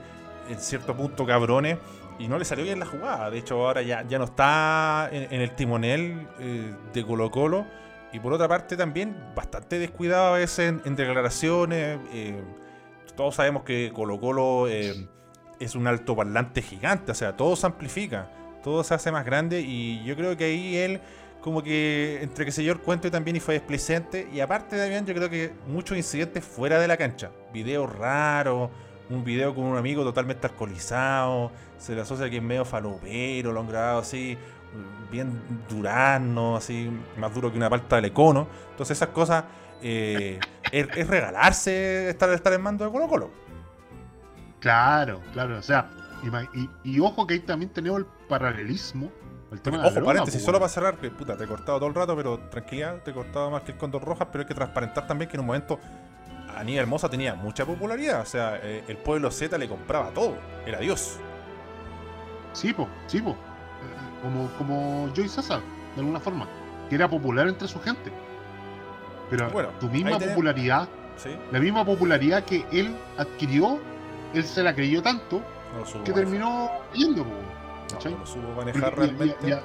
en 0.49 0.59
cierto 0.59 0.97
punto 0.97 1.27
cabrones, 1.27 1.77
y 2.19 2.27
no 2.27 2.37
le 2.37 2.45
salió 2.45 2.63
bien 2.63 2.79
la 2.79 2.85
jugada. 2.85 3.29
De 3.29 3.37
hecho, 3.37 3.65
ahora 3.65 3.81
ya, 3.81 4.05
ya 4.07 4.17
no 4.17 4.25
está 4.25 5.09
en, 5.11 5.41
el 5.41 5.51
timonel 5.51 6.27
eh, 6.39 6.73
de 6.93 7.05
Colo 7.05 7.29
Colo. 7.31 7.65
Y 8.13 8.19
por 8.19 8.33
otra 8.33 8.47
parte 8.47 8.77
también 8.77 9.15
bastante 9.35 9.79
descuidado 9.79 10.33
a 10.33 10.37
veces 10.37 10.75
en, 10.83 10.95
declaraciones. 10.95 11.99
Eh, 12.13 12.41
todos 13.15 13.35
sabemos 13.35 13.63
que 13.63 13.91
Colo 13.93 14.19
Colo 14.19 14.67
eh, 14.67 15.07
es 15.59 15.75
un 15.75 15.87
altoparlante 15.87 16.61
gigante, 16.61 17.11
o 17.11 17.15
sea, 17.15 17.35
todo 17.35 17.55
se 17.55 17.65
amplifica, 17.65 18.29
todo 18.63 18.83
se 18.83 18.93
hace 18.93 19.11
más 19.11 19.25
grande 19.25 19.61
y 19.61 20.03
yo 20.03 20.15
creo 20.15 20.37
que 20.37 20.45
ahí 20.45 20.77
él 20.77 21.01
como 21.41 21.63
que 21.63 22.19
entre 22.21 22.45
que 22.45 22.51
se 22.51 22.61
dio 22.61 22.73
el 22.73 22.79
cuento 22.79 23.09
también 23.09 23.37
y 23.37 23.39
fue 23.39 23.55
desplicente. 23.55 24.27
Y 24.33 24.39
aparte 24.39 24.77
también 24.77 25.05
yo 25.05 25.13
creo 25.13 25.29
que 25.29 25.53
muchos 25.67 25.97
incidentes 25.97 26.43
fuera 26.43 26.79
de 26.79 26.87
la 26.87 26.97
cancha. 26.97 27.31
Videos 27.53 27.93
raros, 27.95 28.69
un 29.09 29.23
video 29.23 29.55
con 29.55 29.65
un 29.65 29.77
amigo 29.77 30.03
totalmente 30.03 30.47
alcoholizado, 30.47 31.51
se 31.77 31.95
le 31.95 32.01
asocia 32.01 32.29
que 32.29 32.37
es 32.37 32.43
medio 32.43 32.65
falopero, 32.65 33.51
lo 33.51 33.59
han 33.59 33.67
grabado 33.67 33.99
así, 33.99 34.37
bien 35.11 35.41
durano, 35.69 36.57
así, 36.57 36.91
más 37.17 37.33
duro 37.33 37.51
que 37.51 37.57
una 37.57 37.69
palta 37.69 37.97
de 37.97 38.03
lecono. 38.03 38.47
Entonces 38.71 38.97
esas 38.97 39.09
cosas 39.09 39.45
eh, 39.81 40.39
es, 40.71 41.07
regalarse 41.07 42.09
estar, 42.09 42.29
estar 42.31 42.53
en 42.53 42.61
mando 42.61 42.85
de 42.85 42.91
Colo 42.91 43.07
Colo. 43.07 43.31
Claro, 44.59 45.21
claro, 45.33 45.57
o 45.57 45.61
sea, 45.61 45.89
y 46.83 46.99
ojo 46.99 47.27
que 47.27 47.35
ahí 47.35 47.39
también 47.41 47.71
tenemos 47.71 47.99
el 47.99 48.05
paralelismo 48.27 49.11
Ojo, 49.49 50.03
paréntesis, 50.03 50.43
solo 50.43 50.59
para 50.59 50.69
cerrar, 50.69 50.97
que 50.97 51.09
puta, 51.09 51.37
te 51.37 51.45
he 51.45 51.47
cortado 51.47 51.79
todo 51.79 51.87
el 51.87 51.95
rato, 51.95 52.15
pero 52.17 52.37
tranquilidad, 52.49 53.01
te 53.03 53.11
he 53.11 53.13
cortado 53.13 53.49
más 53.49 53.63
que 53.63 53.71
el 53.71 53.77
Condor 53.77 54.03
Rojas, 54.03 54.27
pero 54.29 54.41
hay 54.41 54.47
que 54.47 54.53
transparentar 54.53 55.07
también 55.07 55.29
que 55.29 55.37
en 55.37 55.41
un 55.41 55.47
momento 55.47 55.79
Aníbal 56.55 56.81
Hermosa 56.81 57.09
tenía 57.09 57.33
mucha 57.33 57.65
popularidad, 57.65 58.21
o 58.21 58.25
sea, 58.25 58.59
eh, 58.61 58.83
el 58.87 58.97
pueblo 58.97 59.31
Z 59.31 59.57
le 59.57 59.69
compraba 59.69 60.09
todo, 60.09 60.35
era 60.65 60.79
Dios. 60.79 61.19
Sí, 62.53 62.73
po, 62.73 62.87
sí, 63.07 63.21
po. 63.21 63.35
Como, 64.21 64.49
como 64.57 65.09
Joey 65.15 65.29
César, 65.29 65.61
de 65.95 66.01
alguna 66.01 66.19
forma, 66.19 66.47
que 66.89 66.95
era 66.95 67.07
popular 67.07 67.47
entre 67.47 67.67
su 67.67 67.79
gente. 67.79 68.11
Pero 69.29 69.49
bueno, 69.51 69.69
tu 69.79 69.87
misma 69.89 70.17
popularidad, 70.19 70.87
la 71.51 71.59
misma 71.59 71.85
popularidad 71.85 72.43
que 72.43 72.65
él 72.71 72.95
adquirió, 73.17 73.79
él 74.33 74.43
se 74.43 74.63
la 74.63 74.73
creyó 74.73 75.01
tanto 75.01 75.41
que 76.03 76.13
terminó 76.13 76.69
yendo, 76.93 77.23
po 77.23 77.31
manejar 78.55 78.95
realmente. 78.95 79.59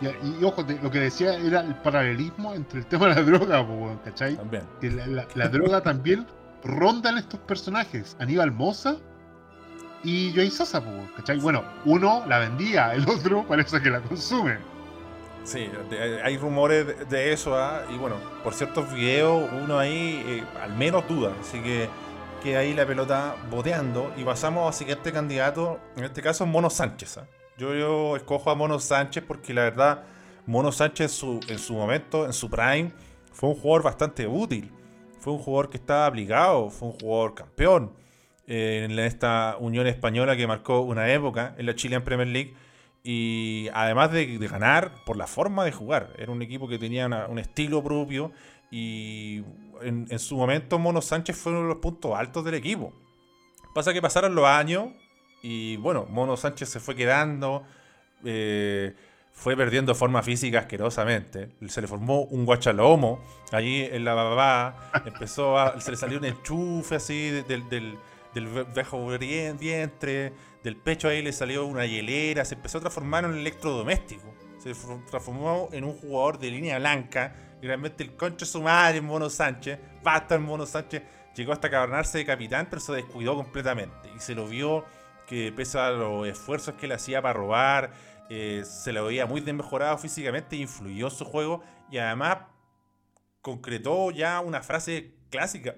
Y, 0.00 0.44
ojo, 0.44 0.64
lo 0.82 0.90
que 0.90 1.00
decía 1.00 1.34
era 1.34 1.60
el 1.60 1.74
paralelismo 1.76 2.54
entre 2.54 2.80
el 2.80 2.86
tema 2.86 3.08
de 3.08 3.16
la 3.16 3.22
droga, 3.22 3.66
¿cachai? 4.04 4.36
También. 4.36 4.62
Que 4.80 4.90
la, 4.90 5.48
droga 5.48 5.82
también 5.82 6.26
ronda 6.62 7.10
en 7.10 7.18
estos 7.18 7.40
personajes. 7.40 8.16
Aníbal 8.20 8.52
Moza 8.52 8.96
y 10.04 10.32
Joey 10.34 10.50
Sasa, 10.50 10.82
¿cachai? 11.16 11.38
Bueno, 11.38 11.64
uno 11.84 12.24
la 12.26 12.38
vendía, 12.38 12.94
el 12.94 13.08
otro 13.08 13.44
parece 13.48 13.80
que 13.80 13.90
la 13.90 14.00
consume. 14.00 14.58
Sí, 15.44 15.70
hay 16.22 16.36
rumores 16.36 17.08
de, 17.08 17.32
eso, 17.32 17.56
¿ah? 17.56 17.82
y 17.90 17.96
bueno, 17.96 18.16
por 18.44 18.52
ciertos 18.52 18.92
videos, 18.92 19.48
uno 19.62 19.78
ahí 19.78 20.22
eh, 20.26 20.44
al 20.62 20.76
menos 20.76 21.08
duda, 21.08 21.32
así 21.40 21.60
que 21.60 21.88
que 22.42 22.56
ahí 22.56 22.72
la 22.72 22.86
pelota 22.86 23.36
boteando 23.50 24.12
y 24.16 24.24
pasamos 24.24 24.68
al 24.68 24.74
siguiente 24.74 25.12
candidato, 25.12 25.80
en 25.96 26.04
este 26.04 26.22
caso 26.22 26.46
Mono 26.46 26.70
Sánchez. 26.70 27.18
¿ah? 27.18 27.26
Yo, 27.56 28.16
escojo 28.16 28.50
a 28.50 28.54
Mono 28.54 28.78
Sánchez 28.78 29.24
porque 29.26 29.52
la 29.52 29.62
verdad, 29.62 30.04
Mono 30.46 30.70
Sánchez 30.70 31.22
en 31.48 31.58
su, 31.58 31.74
momento, 31.74 32.26
en 32.26 32.32
su 32.32 32.48
prime, 32.48 32.92
fue 33.32 33.50
un 33.50 33.56
jugador 33.56 33.82
bastante 33.82 34.26
útil. 34.26 34.72
Fue 35.18 35.32
un 35.32 35.40
jugador 35.40 35.68
que 35.68 35.78
estaba 35.78 36.06
obligado, 36.06 36.70
fue 36.70 36.88
un 36.88 36.94
jugador 36.94 37.34
campeón 37.34 37.86
eh, 37.86 38.07
en 38.48 38.98
esta 38.98 39.56
Unión 39.60 39.86
Española 39.86 40.34
que 40.36 40.46
marcó 40.46 40.80
una 40.80 41.12
época 41.12 41.54
en 41.58 41.66
la 41.66 41.74
Chilean 41.74 42.02
Premier 42.02 42.28
League. 42.28 42.54
Y 43.04 43.68
además 43.74 44.10
de, 44.10 44.38
ganar 44.38 44.92
por 45.04 45.16
la 45.16 45.26
forma 45.26 45.64
de 45.64 45.72
jugar, 45.72 46.12
era 46.18 46.32
un 46.32 46.42
equipo 46.42 46.66
que 46.66 46.78
tenía 46.78 47.06
un 47.28 47.38
estilo 47.38 47.84
propio. 47.84 48.32
Y 48.70 49.42
en, 49.82 50.18
su 50.18 50.36
momento, 50.36 50.78
Mono 50.78 51.00
Sánchez 51.02 51.36
fue 51.36 51.52
uno 51.52 51.62
de 51.62 51.68
los 51.68 51.76
puntos 51.76 52.14
altos 52.16 52.44
del 52.44 52.54
equipo. 52.54 52.92
Pasa 53.74 53.92
que 53.92 54.02
pasaron 54.02 54.34
los 54.34 54.46
años 54.46 54.88
y 55.42 55.76
bueno, 55.76 56.06
Mono 56.10 56.36
Sánchez 56.36 56.68
se 56.68 56.80
fue 56.80 56.96
quedando, 56.96 57.64
eh, 58.24 58.94
fue 59.32 59.56
perdiendo 59.56 59.94
forma 59.94 60.22
física 60.22 60.60
asquerosamente. 60.60 61.50
Se 61.68 61.80
le 61.80 61.86
formó 61.86 62.22
un 62.22 62.44
guachalomo 62.44 63.22
allí 63.52 63.82
en 63.84 64.04
la 64.04 64.14
babá, 64.14 64.90
empezó 65.04 65.58
a, 65.58 65.80
se 65.80 65.90
le 65.92 65.96
salió 65.96 66.18
un 66.18 66.24
enchufe 66.24 66.96
así 66.96 67.30
del, 67.30 67.98
del 68.40 68.64
viejo 68.74 69.06
vientre, 69.58 70.32
del 70.62 70.76
pecho 70.76 71.08
ahí 71.08 71.22
le 71.22 71.32
salió 71.32 71.66
una 71.66 71.86
hielera, 71.86 72.44
se 72.44 72.54
empezó 72.54 72.78
a 72.78 72.80
transformar 72.82 73.24
en 73.24 73.30
un 73.30 73.38
electrodoméstico. 73.38 74.34
Se 74.58 74.74
transformó 75.08 75.68
en 75.72 75.84
un 75.84 75.94
jugador 75.94 76.38
de 76.38 76.50
línea 76.50 76.78
blanca. 76.78 77.34
Y 77.62 77.66
realmente 77.66 78.04
el 78.04 78.14
concho 78.14 78.44
de 78.44 78.50
su 78.50 78.62
madre, 78.62 79.00
Mono 79.00 79.30
Sánchez, 79.30 79.78
basta 80.02 80.36
el 80.36 80.40
Mono 80.40 80.64
Sánchez, 80.64 81.02
llegó 81.34 81.52
hasta 81.52 81.68
cabernarse 81.68 82.18
de 82.18 82.24
capitán, 82.24 82.68
pero 82.70 82.80
se 82.80 82.92
descuidó 82.92 83.34
completamente. 83.34 84.10
Y 84.16 84.20
se 84.20 84.34
lo 84.34 84.46
vio 84.46 84.84
que 85.26 85.52
pese 85.52 85.78
a 85.78 85.90
los 85.90 86.26
esfuerzos 86.26 86.74
que 86.74 86.86
le 86.86 86.94
hacía 86.94 87.20
para 87.20 87.34
robar, 87.34 87.90
eh, 88.30 88.62
se 88.64 88.92
le 88.92 89.00
veía 89.00 89.26
muy 89.26 89.40
desmejorado 89.40 89.98
físicamente, 89.98 90.56
influyó 90.56 91.10
su 91.10 91.24
juego 91.24 91.62
y 91.90 91.98
además 91.98 92.38
concretó 93.42 94.10
ya 94.10 94.40
una 94.40 94.62
frase 94.62 95.14
clásica 95.30 95.74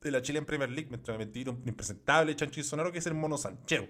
de 0.00 0.10
la 0.10 0.22
Chile 0.22 0.38
en 0.38 0.46
Premier 0.46 0.70
League, 0.70 0.88
mientras 0.88 1.18
me 1.18 1.24
un 1.24 1.62
impresentable 1.66 2.34
chancho 2.36 2.62
sonoro 2.62 2.92
que 2.92 2.98
es 2.98 3.06
el 3.06 3.14
mono 3.14 3.36
sancheo. 3.36 3.86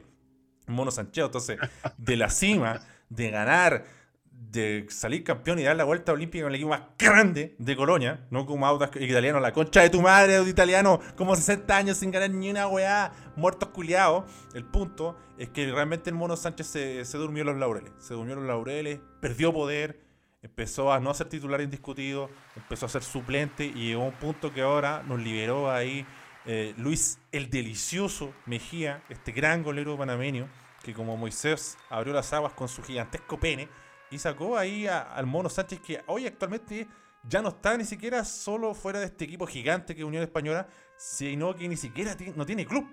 mono 0.67 0.91
sancheo, 0.91 1.27
entonces, 1.27 1.59
de 1.97 2.17
la 2.17 2.31
cima, 2.31 2.81
de 3.09 3.31
ganar 3.31 3.85
de 4.31 4.87
salir 4.89 5.25
campeón 5.25 5.59
y 5.59 5.65
dar 5.65 5.77
la 5.77 5.85
vuelta 5.85 6.13
olímpica 6.13 6.45
con 6.45 6.51
el 6.51 6.55
equipo 6.55 6.71
más 6.71 6.83
grande 6.99 7.57
de 7.59 7.77
Colonia, 7.77 8.27
no 8.31 8.47
como 8.47 8.67
Audas 8.67 8.91
italiano, 8.97 9.41
la 9.41 9.53
concha 9.53 9.83
de 9.83 9.91
tu 9.91 10.01
madre, 10.01 10.41
italiano, 10.49 11.01
como 11.17 11.35
60 11.35 11.77
años 11.77 11.97
sin 11.99 12.11
ganar 12.11 12.31
ni 12.31 12.51
una 12.51 12.69
weá, 12.69 13.13
muertos 13.37 13.71
culiados. 13.71 14.25
El 14.55 14.65
punto 14.65 15.17
es 15.39 15.49
que 15.51 15.71
realmente 15.71 16.09
el 16.11 16.17
Mono 16.17 16.37
Sánchez 16.37 16.67
se, 16.67 17.05
se 17.05 17.19
durmió 17.19 17.43
en 17.43 17.49
los 17.49 17.57
laureles, 17.57 17.93
se 17.99 18.15
durmió 18.15 18.35
en 18.35 18.41
los 18.41 18.49
laureles, 18.49 19.01
perdió 19.21 19.53
poder, 19.53 20.08
empezó 20.43 20.93
a 20.93 21.01
no 21.01 21.13
ser 21.15 21.29
titular 21.29 21.61
indiscutido, 21.61 22.31
empezó 22.57 22.87
a 22.87 22.89
ser 22.89 23.03
suplente 23.03 23.67
y 23.67 23.89
llegó 23.89 24.03
a 24.03 24.07
un 24.07 24.13
punto 24.13 24.53
que 24.53 24.63
ahora 24.63 25.03
nos 25.03 25.21
liberó 25.21 25.71
ahí 25.71 26.07
eh, 26.47 26.75
Luis 26.77 27.19
el 27.33 27.51
Delicioso 27.51 28.33
Mejía, 28.47 29.03
este 29.09 29.33
gran 29.33 29.63
golero 29.63 29.97
panameño, 29.97 30.49
que 30.83 30.95
como 30.95 31.17
Moisés 31.17 31.77
abrió 31.91 32.13
las 32.13 32.33
aguas 32.33 32.53
con 32.53 32.69
su 32.69 32.83
gigantesco 32.83 33.39
pene 33.39 33.69
y 34.11 34.19
sacó 34.19 34.57
ahí 34.57 34.87
al 34.87 35.27
Mono 35.27 35.49
Sánchez, 35.49 35.81
que 35.81 36.03
hoy 36.07 36.27
actualmente 36.27 36.87
ya 37.29 37.43
no 37.43 37.51
está 37.51 37.77
ni 37.77 37.85
siquiera 37.85 38.25
solo 38.25 38.75
fuera 38.75 39.01
de 39.01 39.07
este 39.07 39.25
equipo 39.25 39.47
gigante 39.47 39.95
que 39.95 40.01
es 40.01 40.07
Unión 40.07 40.23
Española, 40.23 40.69
sino 40.97 41.55
que 41.55 41.69
ni 41.69 41.77
siquiera 41.77 42.17
no 42.35 42.47
tiene 42.47 42.65
club. 42.65 42.87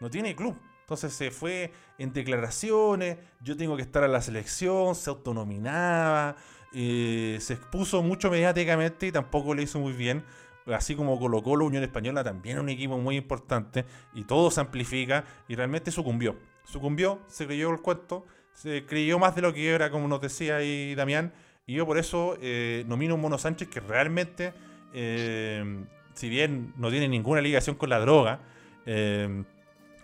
No 0.00 0.10
tiene 0.10 0.34
club. 0.34 0.58
Entonces 0.80 1.12
se 1.14 1.30
fue 1.30 1.72
en 1.98 2.12
declaraciones, 2.12 3.18
yo 3.40 3.56
tengo 3.56 3.76
que 3.76 3.82
estar 3.82 4.04
a 4.04 4.08
la 4.08 4.20
selección, 4.20 4.94
se 4.94 5.10
autonominaba, 5.10 6.36
eh, 6.74 7.38
se 7.40 7.54
expuso 7.54 8.02
mucho 8.02 8.30
mediáticamente 8.30 9.06
y 9.06 9.12
tampoco 9.12 9.54
le 9.54 9.62
hizo 9.62 9.78
muy 9.78 9.92
bien. 9.92 10.24
Así 10.66 10.96
como 10.96 11.18
colocó 11.20 11.56
la 11.56 11.64
Unión 11.64 11.84
Española, 11.84 12.24
también 12.24 12.58
un 12.58 12.68
equipo 12.68 12.98
muy 12.98 13.16
importante, 13.16 13.84
y 14.14 14.24
todo 14.24 14.50
se 14.50 14.60
amplifica 14.60 15.24
y 15.46 15.54
realmente 15.54 15.92
sucumbió. 15.92 16.36
Sucumbió, 16.64 17.20
se 17.28 17.46
creyó 17.46 17.70
el 17.70 17.80
cuento, 17.80 18.26
se 18.52 18.84
creyó 18.84 19.18
más 19.20 19.36
de 19.36 19.42
lo 19.42 19.54
que 19.54 19.68
era, 19.68 19.90
como 19.90 20.08
nos 20.08 20.20
decía 20.20 20.56
ahí 20.56 20.94
Damián. 20.96 21.32
Y 21.66 21.74
yo 21.74 21.86
por 21.86 21.98
eso 21.98 22.36
eh, 22.40 22.84
nomino 22.88 23.12
a 23.12 23.14
un 23.16 23.20
Mono 23.20 23.38
Sánchez 23.38 23.68
que 23.68 23.80
realmente, 23.80 24.52
eh, 24.92 25.84
si 26.14 26.28
bien 26.28 26.72
no 26.76 26.90
tiene 26.90 27.08
ninguna 27.08 27.40
ligación 27.40 27.76
con 27.76 27.90
la 27.90 28.00
droga, 28.00 28.40
eh, 28.86 29.44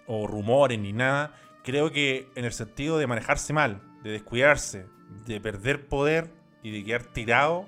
o 0.06 0.26
rumores 0.26 0.78
ni 0.78 0.92
nada, 0.92 1.34
creo 1.64 1.92
que 1.92 2.28
en 2.34 2.44
el 2.44 2.52
sentido 2.52 2.98
de 2.98 3.06
manejarse 3.06 3.52
mal, 3.52 3.80
de 4.02 4.10
descuidarse, 4.10 4.86
de 5.26 5.40
perder 5.40 5.86
poder 5.86 6.30
y 6.62 6.70
de 6.70 6.84
quedar 6.84 7.02
tirado, 7.02 7.66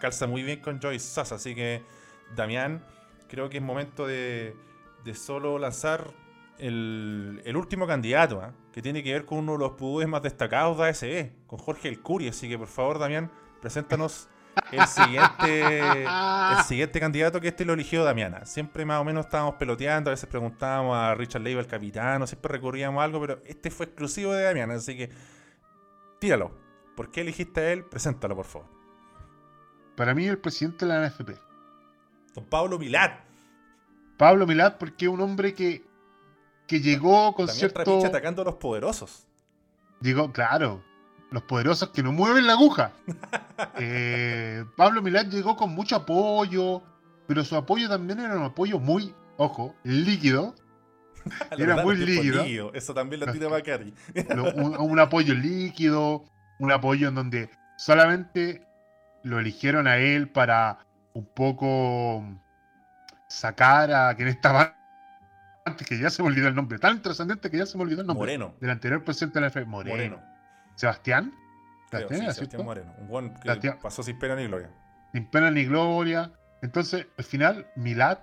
calza 0.00 0.26
muy 0.26 0.42
bien 0.42 0.60
con 0.60 0.80
Joyce 0.80 1.06
Sasa. 1.06 1.36
Así 1.36 1.54
que, 1.54 1.82
Damián, 2.34 2.82
creo 3.28 3.48
que 3.48 3.58
es 3.58 3.62
momento 3.62 4.06
de, 4.06 4.54
de 5.04 5.14
solo 5.14 5.58
lanzar 5.58 6.12
el, 6.58 7.42
el 7.44 7.56
último 7.56 7.86
candidato, 7.86 8.40
¿ah? 8.42 8.52
que 8.72 8.82
tiene 8.82 9.02
que 9.02 9.12
ver 9.12 9.24
con 9.24 9.38
uno 9.38 9.52
de 9.52 9.58
los 9.58 9.72
pudúes 9.72 10.08
más 10.08 10.22
destacados 10.22 10.78
de 10.78 10.88
ASB, 10.88 11.46
con 11.46 11.58
Jorge 11.58 11.88
El 11.88 12.00
Curi. 12.00 12.28
Así 12.28 12.48
que, 12.48 12.58
por 12.58 12.68
favor, 12.68 12.98
Damián, 12.98 13.30
preséntanos 13.60 14.28
el 14.72 14.86
siguiente, 14.86 15.80
el 15.80 16.64
siguiente 16.66 17.00
candidato 17.00 17.40
que 17.40 17.48
este 17.48 17.64
lo 17.64 17.74
eligió 17.74 18.04
Damiana. 18.04 18.44
Siempre 18.44 18.84
más 18.84 19.00
o 19.00 19.04
menos 19.04 19.26
estábamos 19.26 19.54
peloteando, 19.54 20.10
a 20.10 20.14
veces 20.14 20.28
preguntábamos 20.28 20.96
a 20.96 21.14
Richard 21.14 21.42
Leiva, 21.42 21.60
el 21.60 21.66
capitán, 21.66 22.26
siempre 22.26 22.52
recurríamos 22.52 23.00
a 23.00 23.04
algo, 23.04 23.20
pero 23.20 23.40
este 23.46 23.70
fue 23.70 23.86
exclusivo 23.86 24.32
de 24.32 24.44
Damiana, 24.44 24.74
así 24.74 24.96
que 24.96 25.10
tíralo. 26.18 26.67
¿Por 26.98 27.12
qué 27.12 27.20
elegiste 27.20 27.60
a 27.60 27.72
él? 27.72 27.84
Preséntalo, 27.84 28.34
por 28.34 28.44
favor. 28.44 28.66
Para 29.96 30.16
mí, 30.16 30.26
el 30.26 30.38
presidente 30.38 30.84
de 30.84 30.92
la 30.92 31.08
NFP. 31.08 31.30
Don 32.34 32.44
Pablo 32.46 32.76
Milat. 32.76 33.20
Pablo 34.16 34.48
Milat, 34.48 34.78
porque 34.78 35.04
es 35.04 35.08
un 35.12 35.20
hombre 35.20 35.54
que, 35.54 35.84
que 36.66 36.80
llegó 36.80 37.36
con 37.36 37.46
También 37.46 37.70
cierto. 37.70 38.04
Atacando 38.04 38.42
a 38.42 38.46
los 38.46 38.54
poderosos. 38.56 39.28
Llegó, 40.00 40.32
claro, 40.32 40.82
los 41.30 41.44
poderosos 41.44 41.90
que 41.90 42.02
no 42.02 42.10
mueven 42.10 42.48
la 42.48 42.54
aguja. 42.54 42.90
Eh, 43.80 44.64
Pablo 44.76 45.00
Milán 45.00 45.30
llegó 45.30 45.56
con 45.56 45.70
mucho 45.70 45.96
apoyo, 45.96 46.82
pero 47.28 47.44
su 47.44 47.54
apoyo 47.54 47.88
también 47.88 48.18
era 48.18 48.36
un 48.36 48.42
apoyo 48.42 48.80
muy, 48.80 49.14
ojo, 49.36 49.74
líquido. 49.84 50.54
Era 51.50 51.66
verdad, 51.66 51.84
muy 51.84 51.96
líquido. 51.96 52.72
Eso 52.72 52.94
también 52.94 53.20
lo 53.20 53.32
tira 53.32 53.48
Macari. 53.48 53.94
Un 54.78 54.98
apoyo 54.98 55.34
líquido, 55.34 56.24
un 56.58 56.72
apoyo 56.72 57.08
en 57.08 57.14
donde 57.14 57.50
solamente 57.76 58.66
lo 59.22 59.38
eligieron 59.38 59.86
a 59.86 59.96
él 59.96 60.28
para 60.28 60.78
un 61.12 61.26
poco 61.26 62.24
sacar 63.28 63.92
a 63.92 64.14
quien 64.14 64.28
estaba 64.28 64.74
antes, 65.64 65.86
que 65.86 65.98
ya 65.98 66.10
se 66.10 66.22
me 66.22 66.28
olvidó 66.28 66.48
el 66.48 66.54
nombre, 66.54 66.78
tan 66.78 67.02
trascendente 67.02 67.50
que 67.50 67.58
ya 67.58 67.66
se 67.66 67.76
me 67.76 67.84
olvidó 67.84 68.00
el 68.00 68.06
nombre. 68.06 68.22
Moreno. 68.22 68.54
Del 68.60 68.70
anterior 68.70 69.04
presidente 69.04 69.38
de 69.38 69.40
la 69.42 69.46
FP, 69.48 69.66
Moreno. 69.66 69.96
Moreno. 69.96 70.22
Sebastián. 70.76 71.32
Creo, 71.90 72.08
Sebastián. 72.08 72.64
Moreno. 72.64 72.94
Un 72.98 73.08
buen 73.08 73.34
que 73.34 73.42
Sebastián. 73.42 73.78
pasó 73.82 74.02
sin 74.02 74.18
pena 74.18 74.36
ni 74.36 74.46
gloria. 74.46 74.70
Sin 75.12 75.30
pena 75.30 75.50
ni 75.50 75.64
gloria. 75.64 76.32
Entonces, 76.62 77.06
al 77.16 77.24
final, 77.24 77.66
Milad 77.76 78.18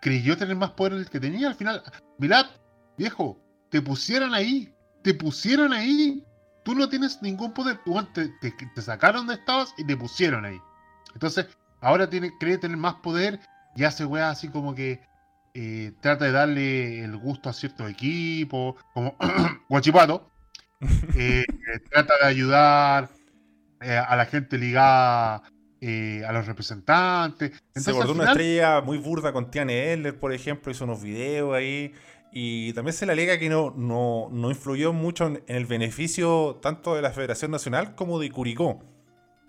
creyó 0.00 0.36
tener 0.36 0.56
más 0.56 0.70
poder 0.72 0.94
del 0.94 1.08
que 1.08 1.20
tenía. 1.20 1.48
Al 1.48 1.54
final, 1.54 1.82
Milad, 2.18 2.46
viejo, 2.98 3.38
te 3.70 3.80
pusieron 3.80 4.34
ahí. 4.34 4.74
Te 5.02 5.14
pusieron 5.14 5.72
ahí. 5.72 6.24
Tú 6.64 6.74
no 6.74 6.88
tienes 6.88 7.20
ningún 7.22 7.52
poder. 7.52 7.80
Te, 8.14 8.28
te 8.40 8.82
sacaron 8.82 9.26
de 9.26 9.34
estabas 9.34 9.74
y 9.78 9.84
te 9.84 9.96
pusieron 9.96 10.44
ahí. 10.44 10.60
Entonces, 11.14 11.46
ahora 11.80 12.08
tiene, 12.08 12.32
cree 12.38 12.58
tener 12.58 12.76
más 12.76 12.94
poder 12.96 13.40
y 13.74 13.84
hace 13.84 14.04
weas 14.04 14.38
así 14.38 14.48
como 14.48 14.74
que 14.74 15.00
eh, 15.54 15.92
trata 16.00 16.24
de 16.26 16.32
darle 16.32 17.04
el 17.04 17.16
gusto 17.16 17.48
a 17.50 17.52
ciertos 17.52 17.90
equipos, 17.90 18.76
como 18.94 19.16
Guachipato. 19.68 20.28
Eh, 21.16 21.44
eh, 21.48 21.78
trata 21.92 22.14
de 22.20 22.26
ayudar 22.26 23.08
eh, 23.80 23.96
a 23.96 24.16
la 24.16 24.26
gente 24.26 24.58
ligada 24.58 25.42
eh, 25.80 26.24
a 26.26 26.32
los 26.32 26.44
representantes. 26.46 27.50
Se 27.52 27.56
Entonces, 27.68 27.94
bordó 27.94 28.10
al 28.10 28.16
una 28.16 28.24
final- 28.24 28.36
estrella 28.40 28.80
muy 28.80 28.98
burda 28.98 29.32
con 29.32 29.48
Tiane 29.50 29.92
Eller, 29.92 30.18
por 30.18 30.32
ejemplo, 30.32 30.72
hizo 30.72 30.82
unos 30.84 31.00
videos 31.00 31.54
ahí. 31.54 31.92
Y 32.32 32.72
también 32.72 32.94
se 32.94 33.04
le 33.04 33.12
alega 33.12 33.38
que 33.38 33.48
no, 33.50 33.74
no, 33.76 34.28
no 34.32 34.50
influyó 34.50 34.92
mucho 34.92 35.26
en, 35.26 35.42
en 35.46 35.56
el 35.56 35.66
beneficio 35.66 36.58
tanto 36.62 36.94
de 36.94 37.02
la 37.02 37.10
Federación 37.10 37.50
Nacional 37.50 37.94
como 37.94 38.18
de 38.18 38.30
Curicó. 38.30 38.82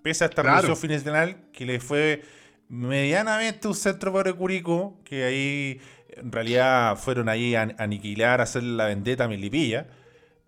Pese 0.01 0.25
a 0.25 0.27
esta 0.27 0.41
Claro. 0.41 0.61
reducción 0.63 0.99
final 1.01 1.37
que 1.53 1.65
le 1.65 1.79
fue 1.79 2.23
medianamente 2.67 3.67
un 3.67 3.75
centro 3.75 4.11
para 4.11 4.33
Curicó, 4.33 4.99
que 5.05 5.23
ahí 5.23 5.79
en 6.17 6.31
realidad 6.31 6.97
fueron 6.97 7.29
ahí 7.29 7.55
a 7.55 7.61
a 7.63 7.83
aniquilar, 7.83 8.39
a 8.41 8.43
hacer 8.43 8.63
la 8.63 8.85
vendetta 8.87 9.23
a 9.25 9.27
Melipilla. 9.27 9.87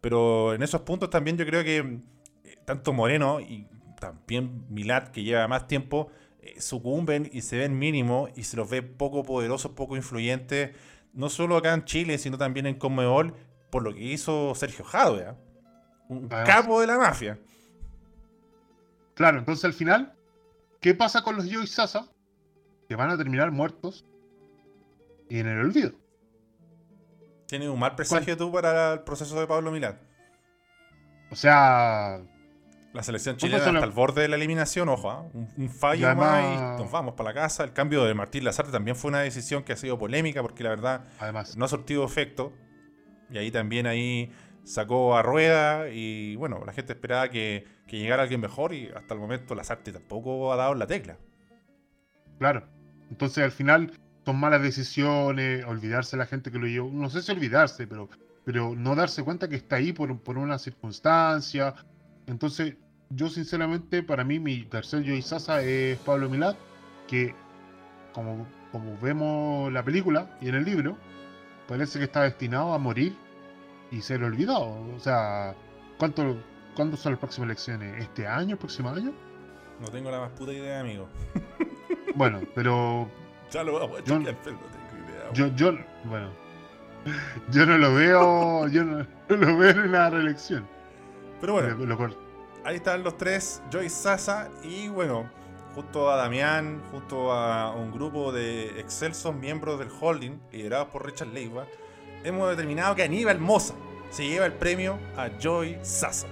Pero 0.02 0.54
en 0.54 0.62
esos 0.62 0.82
puntos 0.82 1.10
también 1.10 1.38
yo 1.38 1.46
creo 1.46 1.64
que 1.64 1.78
eh, 1.78 2.58
tanto 2.66 2.92
Moreno 2.94 3.40
y 3.40 3.68
también 4.00 4.66
Milat, 4.70 5.10
que 5.12 5.24
lleva 5.24 5.48
más 5.48 5.68
tiempo, 5.68 6.10
eh, 6.42 6.60
sucumben 6.60 7.30
y 7.32 7.42
se 7.42 7.58
ven 7.58 7.80
mínimo 7.80 8.28
y 8.36 8.44
se 8.44 8.58
los 8.58 8.70
ve 8.70 8.82
poco 8.84 9.24
poderosos, 9.24 9.72
poco 9.72 9.96
influyentes, 9.96 10.72
no 11.16 11.30
solo 11.30 11.58
acá 11.58 11.74
en 11.74 11.86
Chile, 11.86 12.18
sino 12.18 12.38
también 12.38 12.66
en 12.68 12.78
Conmebol, 12.78 13.34
por 13.72 13.84
lo 13.84 13.94
que 13.94 14.02
hizo 14.04 14.54
Sergio 14.54 14.86
Jadwe, 14.86 15.26
¿ah? 15.26 15.36
un 16.10 16.28
Además. 16.30 16.48
capo 16.48 16.82
de 16.82 16.88
la 16.88 16.98
mafia. 16.98 17.40
Claro, 19.16 19.40
entonces 19.40 19.66
al 19.66 19.74
final, 19.74 20.14
¿qué 20.82 20.94
pasa 20.94 21.24
con 21.24 21.38
los 21.38 21.48
Yo 21.48 21.62
y 21.62 21.68
Sasa? 21.68 22.08
Que 22.88 22.96
van 22.96 23.10
a 23.10 23.18
terminar 23.18 23.50
muertos 23.52 24.06
y 25.30 25.40
en 25.40 25.48
el 25.48 25.60
olvido. 25.60 25.94
Tienes 27.48 27.70
un 27.70 27.80
mal 27.80 27.96
presagio 27.96 28.36
tú 28.38 28.52
para 28.52 28.94
el 28.94 29.00
proceso 29.02 29.40
de 29.40 29.48
Pablo 29.48 29.72
Milat. 29.72 29.98
O 31.32 31.36
sea, 31.36 32.22
La 32.96 33.04
selección 33.04 33.36
¿Cuántos 33.36 33.60
chilena 33.60 33.80
hasta 33.80 33.86
el 33.86 33.92
borde 33.92 34.22
de 34.24 34.28
la 34.30 34.36
eliminación, 34.38 34.88
ojo, 34.90 35.12
¿ah? 35.12 35.26
un, 35.34 35.50
un 35.58 35.70
fallo 35.70 36.08
además- 36.08 36.44
más 36.44 36.80
y 36.80 36.82
nos 36.82 36.92
vamos 36.92 37.14
para 37.16 37.30
la 37.30 37.34
casa. 37.34 37.64
El 37.64 37.74
cambio 37.74 38.04
de 38.06 38.14
Martín 38.14 38.44
Lazarte 38.46 38.72
también 38.72 38.96
fue 38.96 39.10
una 39.10 39.20
decisión 39.20 39.64
que 39.64 39.74
ha 39.74 39.78
sido 39.78 39.98
polémica 40.00 40.42
porque 40.42 40.64
la 40.64 40.70
verdad 40.70 41.04
además, 41.20 41.58
no 41.58 41.66
ha 41.66 41.68
surtido 41.68 42.04
efecto. 42.06 42.54
Y 43.30 43.38
ahí 43.38 43.52
también 43.52 43.86
ahí 43.86 44.32
sacó 44.64 45.16
a 45.18 45.22
rueda 45.22 45.90
y 45.90 46.36
bueno, 46.38 46.64
la 46.66 46.74
gente 46.74 46.94
esperaba 46.94 47.30
que, 47.30 47.66
que 47.88 47.98
llegara 48.00 48.24
alguien 48.24 48.40
mejor 48.42 48.74
y 48.74 48.90
hasta 48.96 49.14
el 49.14 49.20
momento 49.20 49.54
Lazarte 49.56 49.92
tampoco 49.92 50.52
ha 50.54 50.56
dado 50.56 50.74
la 50.76 50.88
tecla. 50.88 51.18
claro. 52.40 52.64
Entonces 53.12 53.44
al 53.44 53.52
final 53.52 53.92
son 54.26 54.40
malas 54.40 54.62
decisiones, 54.64 55.64
olvidarse 55.66 56.16
de 56.16 56.20
la 56.24 56.26
gente 56.26 56.50
que 56.52 56.58
lo 56.58 56.66
llevó. 56.66 56.90
No 56.92 57.10
sé 57.12 57.22
si 57.22 57.32
olvidarse, 57.32 57.86
pero, 57.86 58.10
pero 58.44 58.74
no 58.76 58.96
darse 58.96 59.22
cuenta 59.24 59.48
que 59.48 59.56
está 59.58 59.76
ahí 59.76 59.94
por, 59.94 60.18
por 60.24 60.38
una 60.40 60.58
circunstancia. 60.58 61.76
Entonces, 62.26 62.78
yo 63.10 63.30
sinceramente, 63.30 64.04
para 64.04 64.24
mí, 64.24 64.40
mi 64.40 64.64
tercer 64.64 65.04
Yo 65.04 65.14
y 65.14 65.22
Sasa 65.22 65.62
es 65.62 65.98
Pablo 66.00 66.30
Milad, 66.30 66.56
que 67.08 67.34
como, 68.14 68.46
como 68.72 68.98
vemos 69.00 69.72
la 69.72 69.84
película 69.84 70.38
y 70.42 70.50
en 70.50 70.56
el 70.56 70.66
libro, 70.66 70.98
parece 71.68 72.00
que 72.00 72.06
está 72.06 72.24
destinado 72.24 72.74
a 72.74 72.78
morir 72.78 73.16
y 73.92 74.02
ser 74.02 74.24
olvidado. 74.24 74.78
O 74.96 75.00
sea, 75.00 75.54
¿cuánto, 75.98 76.38
¿cuándo 76.76 76.98
son 76.98 77.14
las 77.14 77.20
próximas 77.20 77.48
elecciones? 77.48 78.02
¿Este 78.02 78.28
año, 78.28 78.54
el 78.54 78.58
próximo 78.58 78.90
año? 78.90 79.14
No 79.80 79.88
tengo 79.90 80.10
la 80.10 80.20
más 80.22 80.32
puta 80.32 80.54
idea, 80.54 80.80
amigo. 80.82 81.08
Bueno, 82.16 82.40
pero 82.56 83.10
Ya 83.52 83.62
lo 83.64 83.74
vamos 83.78 84.00
a 84.00 84.04
Yo- 84.06 84.20
no 84.20 84.26
tengo 84.38 84.60
idea. 85.06 85.34
yo, 85.34 85.48
yo, 85.56 85.74
bueno, 86.06 86.30
yo 87.52 87.66
no 87.66 87.78
lo 87.78 87.94
veo, 87.94 88.68
yo 88.70 88.84
no, 88.86 89.06
no 89.30 89.36
lo 89.36 89.58
veo 89.58 89.72
en 89.72 89.92
la 89.92 90.10
reelección. 90.10 90.66
Pero 91.42 91.54
bueno, 91.54 91.76
Lo- 91.76 91.86
lo 91.86 91.98
cor- 91.98 92.16
ahí 92.66 92.78
están 92.78 93.04
los 93.04 93.18
tres, 93.18 93.62
Joyce 93.72 93.90
Sasa 93.96 94.50
y 94.64 94.88
bueno, 94.90 95.30
junto 95.74 96.10
a 96.10 96.16
Damián, 96.18 96.82
junto 96.92 97.32
a 97.32 97.72
un 97.72 97.92
grupo 97.92 98.32
de 98.32 98.80
excelsos 98.80 99.34
miembros 99.36 99.80
del 99.80 99.90
holding, 100.00 100.40
liderados 100.52 100.88
por 100.90 101.06
Richard 101.06 101.28
Leiva, 101.30 101.66
hemos 102.24 102.50
determinado 102.50 102.96
que 102.96 103.04
Aníbal 103.04 103.40
Moza 103.40 103.76
se 104.10 104.28
lleva 104.28 104.46
el 104.46 104.54
premio 104.54 104.98
a 105.16 105.30
Joy 105.40 105.78
Sasa. 105.84 106.28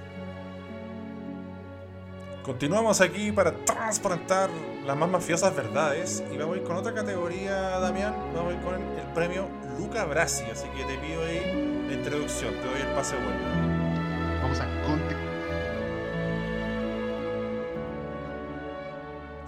Continuamos 2.43 2.99
aquí 2.99 3.31
para 3.31 3.53
transparentar 3.63 4.49
las 4.85 4.97
más 4.97 5.09
mafiosas 5.09 5.55
verdades 5.55 6.21
y 6.33 6.35
vamos 6.37 6.55
a 6.55 6.59
ir 6.59 6.63
con 6.65 6.75
otra 6.75 6.93
categoría, 6.93 7.53
Damián, 7.79 8.13
vamos 8.35 8.53
a 8.53 8.57
ir 8.57 8.61
con 8.63 8.75
el 8.75 9.13
premio 9.13 9.47
Luca 9.79 10.03
Brasi, 10.03 10.43
así 10.45 10.67
que 10.75 10.83
te 10.83 10.97
pido 10.97 11.23
ahí 11.23 11.85
la 11.87 11.93
introducción, 11.93 12.53
te 12.55 12.67
doy 12.67 12.81
el 12.81 12.93
pase 12.95 13.15
bueno. 13.15 14.41
Vamos 14.41 14.59
a 14.59 14.65
conte- 14.85 15.22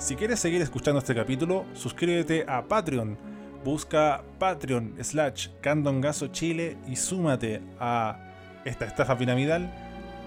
Si 0.05 0.15
quieres 0.15 0.39
seguir 0.39 0.61
escuchando 0.61 0.99
este 0.99 1.15
capítulo, 1.15 1.65
suscríbete 1.73 2.45
a 2.47 2.67
Patreon. 2.67 3.17
Busca 3.63 4.23
Patreon 4.37 5.03
slash 5.03 5.47
Candongazo 5.61 6.27
Chile 6.27 6.77
y 6.87 6.95
súmate 6.95 7.63
a 7.79 8.19
esta 8.65 8.85
estafa 8.85 9.17
piramidal. 9.17 9.73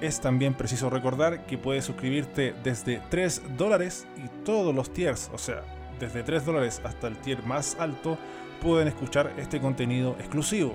Es 0.00 0.20
también 0.20 0.54
preciso 0.54 0.90
recordar 0.90 1.46
que 1.46 1.58
puedes 1.58 1.84
suscribirte 1.84 2.56
desde 2.64 3.00
3 3.08 3.56
dólares 3.56 4.08
y 4.16 4.26
todos 4.44 4.74
los 4.74 4.92
tiers, 4.92 5.30
o 5.32 5.38
sea, 5.38 5.62
desde 6.00 6.24
3 6.24 6.44
dólares 6.44 6.82
hasta 6.82 7.06
el 7.06 7.16
tier 7.18 7.44
más 7.44 7.76
alto, 7.78 8.18
pueden 8.60 8.88
escuchar 8.88 9.32
este 9.38 9.60
contenido 9.60 10.16
exclusivo. 10.18 10.74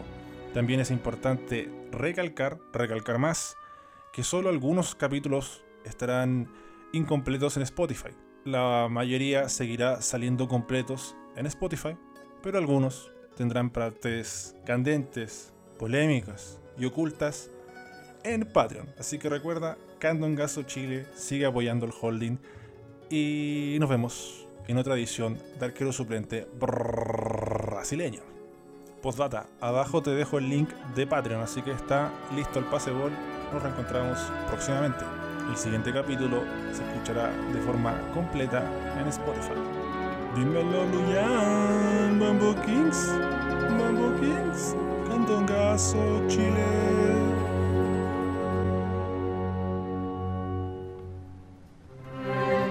También 0.53 0.79
es 0.79 0.91
importante 0.91 1.69
recalcar, 1.91 2.57
recalcar 2.71 3.17
más, 3.17 3.57
que 4.13 4.23
solo 4.23 4.47
algunos 4.47 4.95
capítulos 4.95 5.65
estarán 5.83 6.47
incompletos 6.93 7.57
en 7.57 7.63
Spotify. 7.63 8.11
La 8.45 8.87
mayoría 8.89 9.47
seguirá 9.47 10.01
saliendo 10.01 10.49
completos 10.49 11.15
en 11.37 11.45
Spotify, 11.45 11.95
pero 12.41 12.57
algunos 12.57 13.09
tendrán 13.37 13.69
partes 13.69 14.55
candentes, 14.65 15.53
polémicas 15.79 16.59
y 16.77 16.85
ocultas 16.85 17.49
en 18.23 18.45
Patreon. 18.45 18.87
Así 18.99 19.17
que 19.17 19.29
recuerda, 19.29 19.77
Candongazo 19.99 20.63
Chile 20.63 21.05
sigue 21.15 21.45
apoyando 21.45 21.85
el 21.85 21.93
holding. 21.99 22.37
Y 23.09 23.77
nos 23.79 23.89
vemos 23.89 24.47
en 24.67 24.77
otra 24.77 24.95
edición 24.95 25.37
de 25.59 25.65
arquero 25.65 25.93
suplente 25.93 26.47
brasileño. 26.59 28.21
Postdata, 29.01 29.47
abajo 29.61 30.01
te 30.01 30.11
dejo 30.11 30.37
el 30.37 30.49
link 30.49 30.69
de 30.95 31.07
Patreon, 31.07 31.41
así 31.41 31.61
que 31.61 31.71
está 31.71 32.11
listo 32.35 32.59
el 32.59 32.65
pase 32.65 32.91
gol. 32.91 33.11
Nos 33.53 33.61
reencontramos 33.61 34.19
próximamente. 34.49 35.22
El 35.49 35.57
siguiente 35.57 35.93
capítulo 35.93 36.43
se 36.71 36.83
escuchará 36.83 37.29
de 37.51 37.59
forma 37.61 37.93
completa 38.13 38.63
en 38.99 39.07
Spotify. 39.07 39.53
Dímelo, 40.35 40.85
Luyan, 40.85 42.19
Bamboo 42.19 42.55
Kings, 42.65 43.13
Bamboo 43.77 44.15
Kings, 44.19 44.75
Candongazo 45.07 46.27
Chile. 46.27 47.32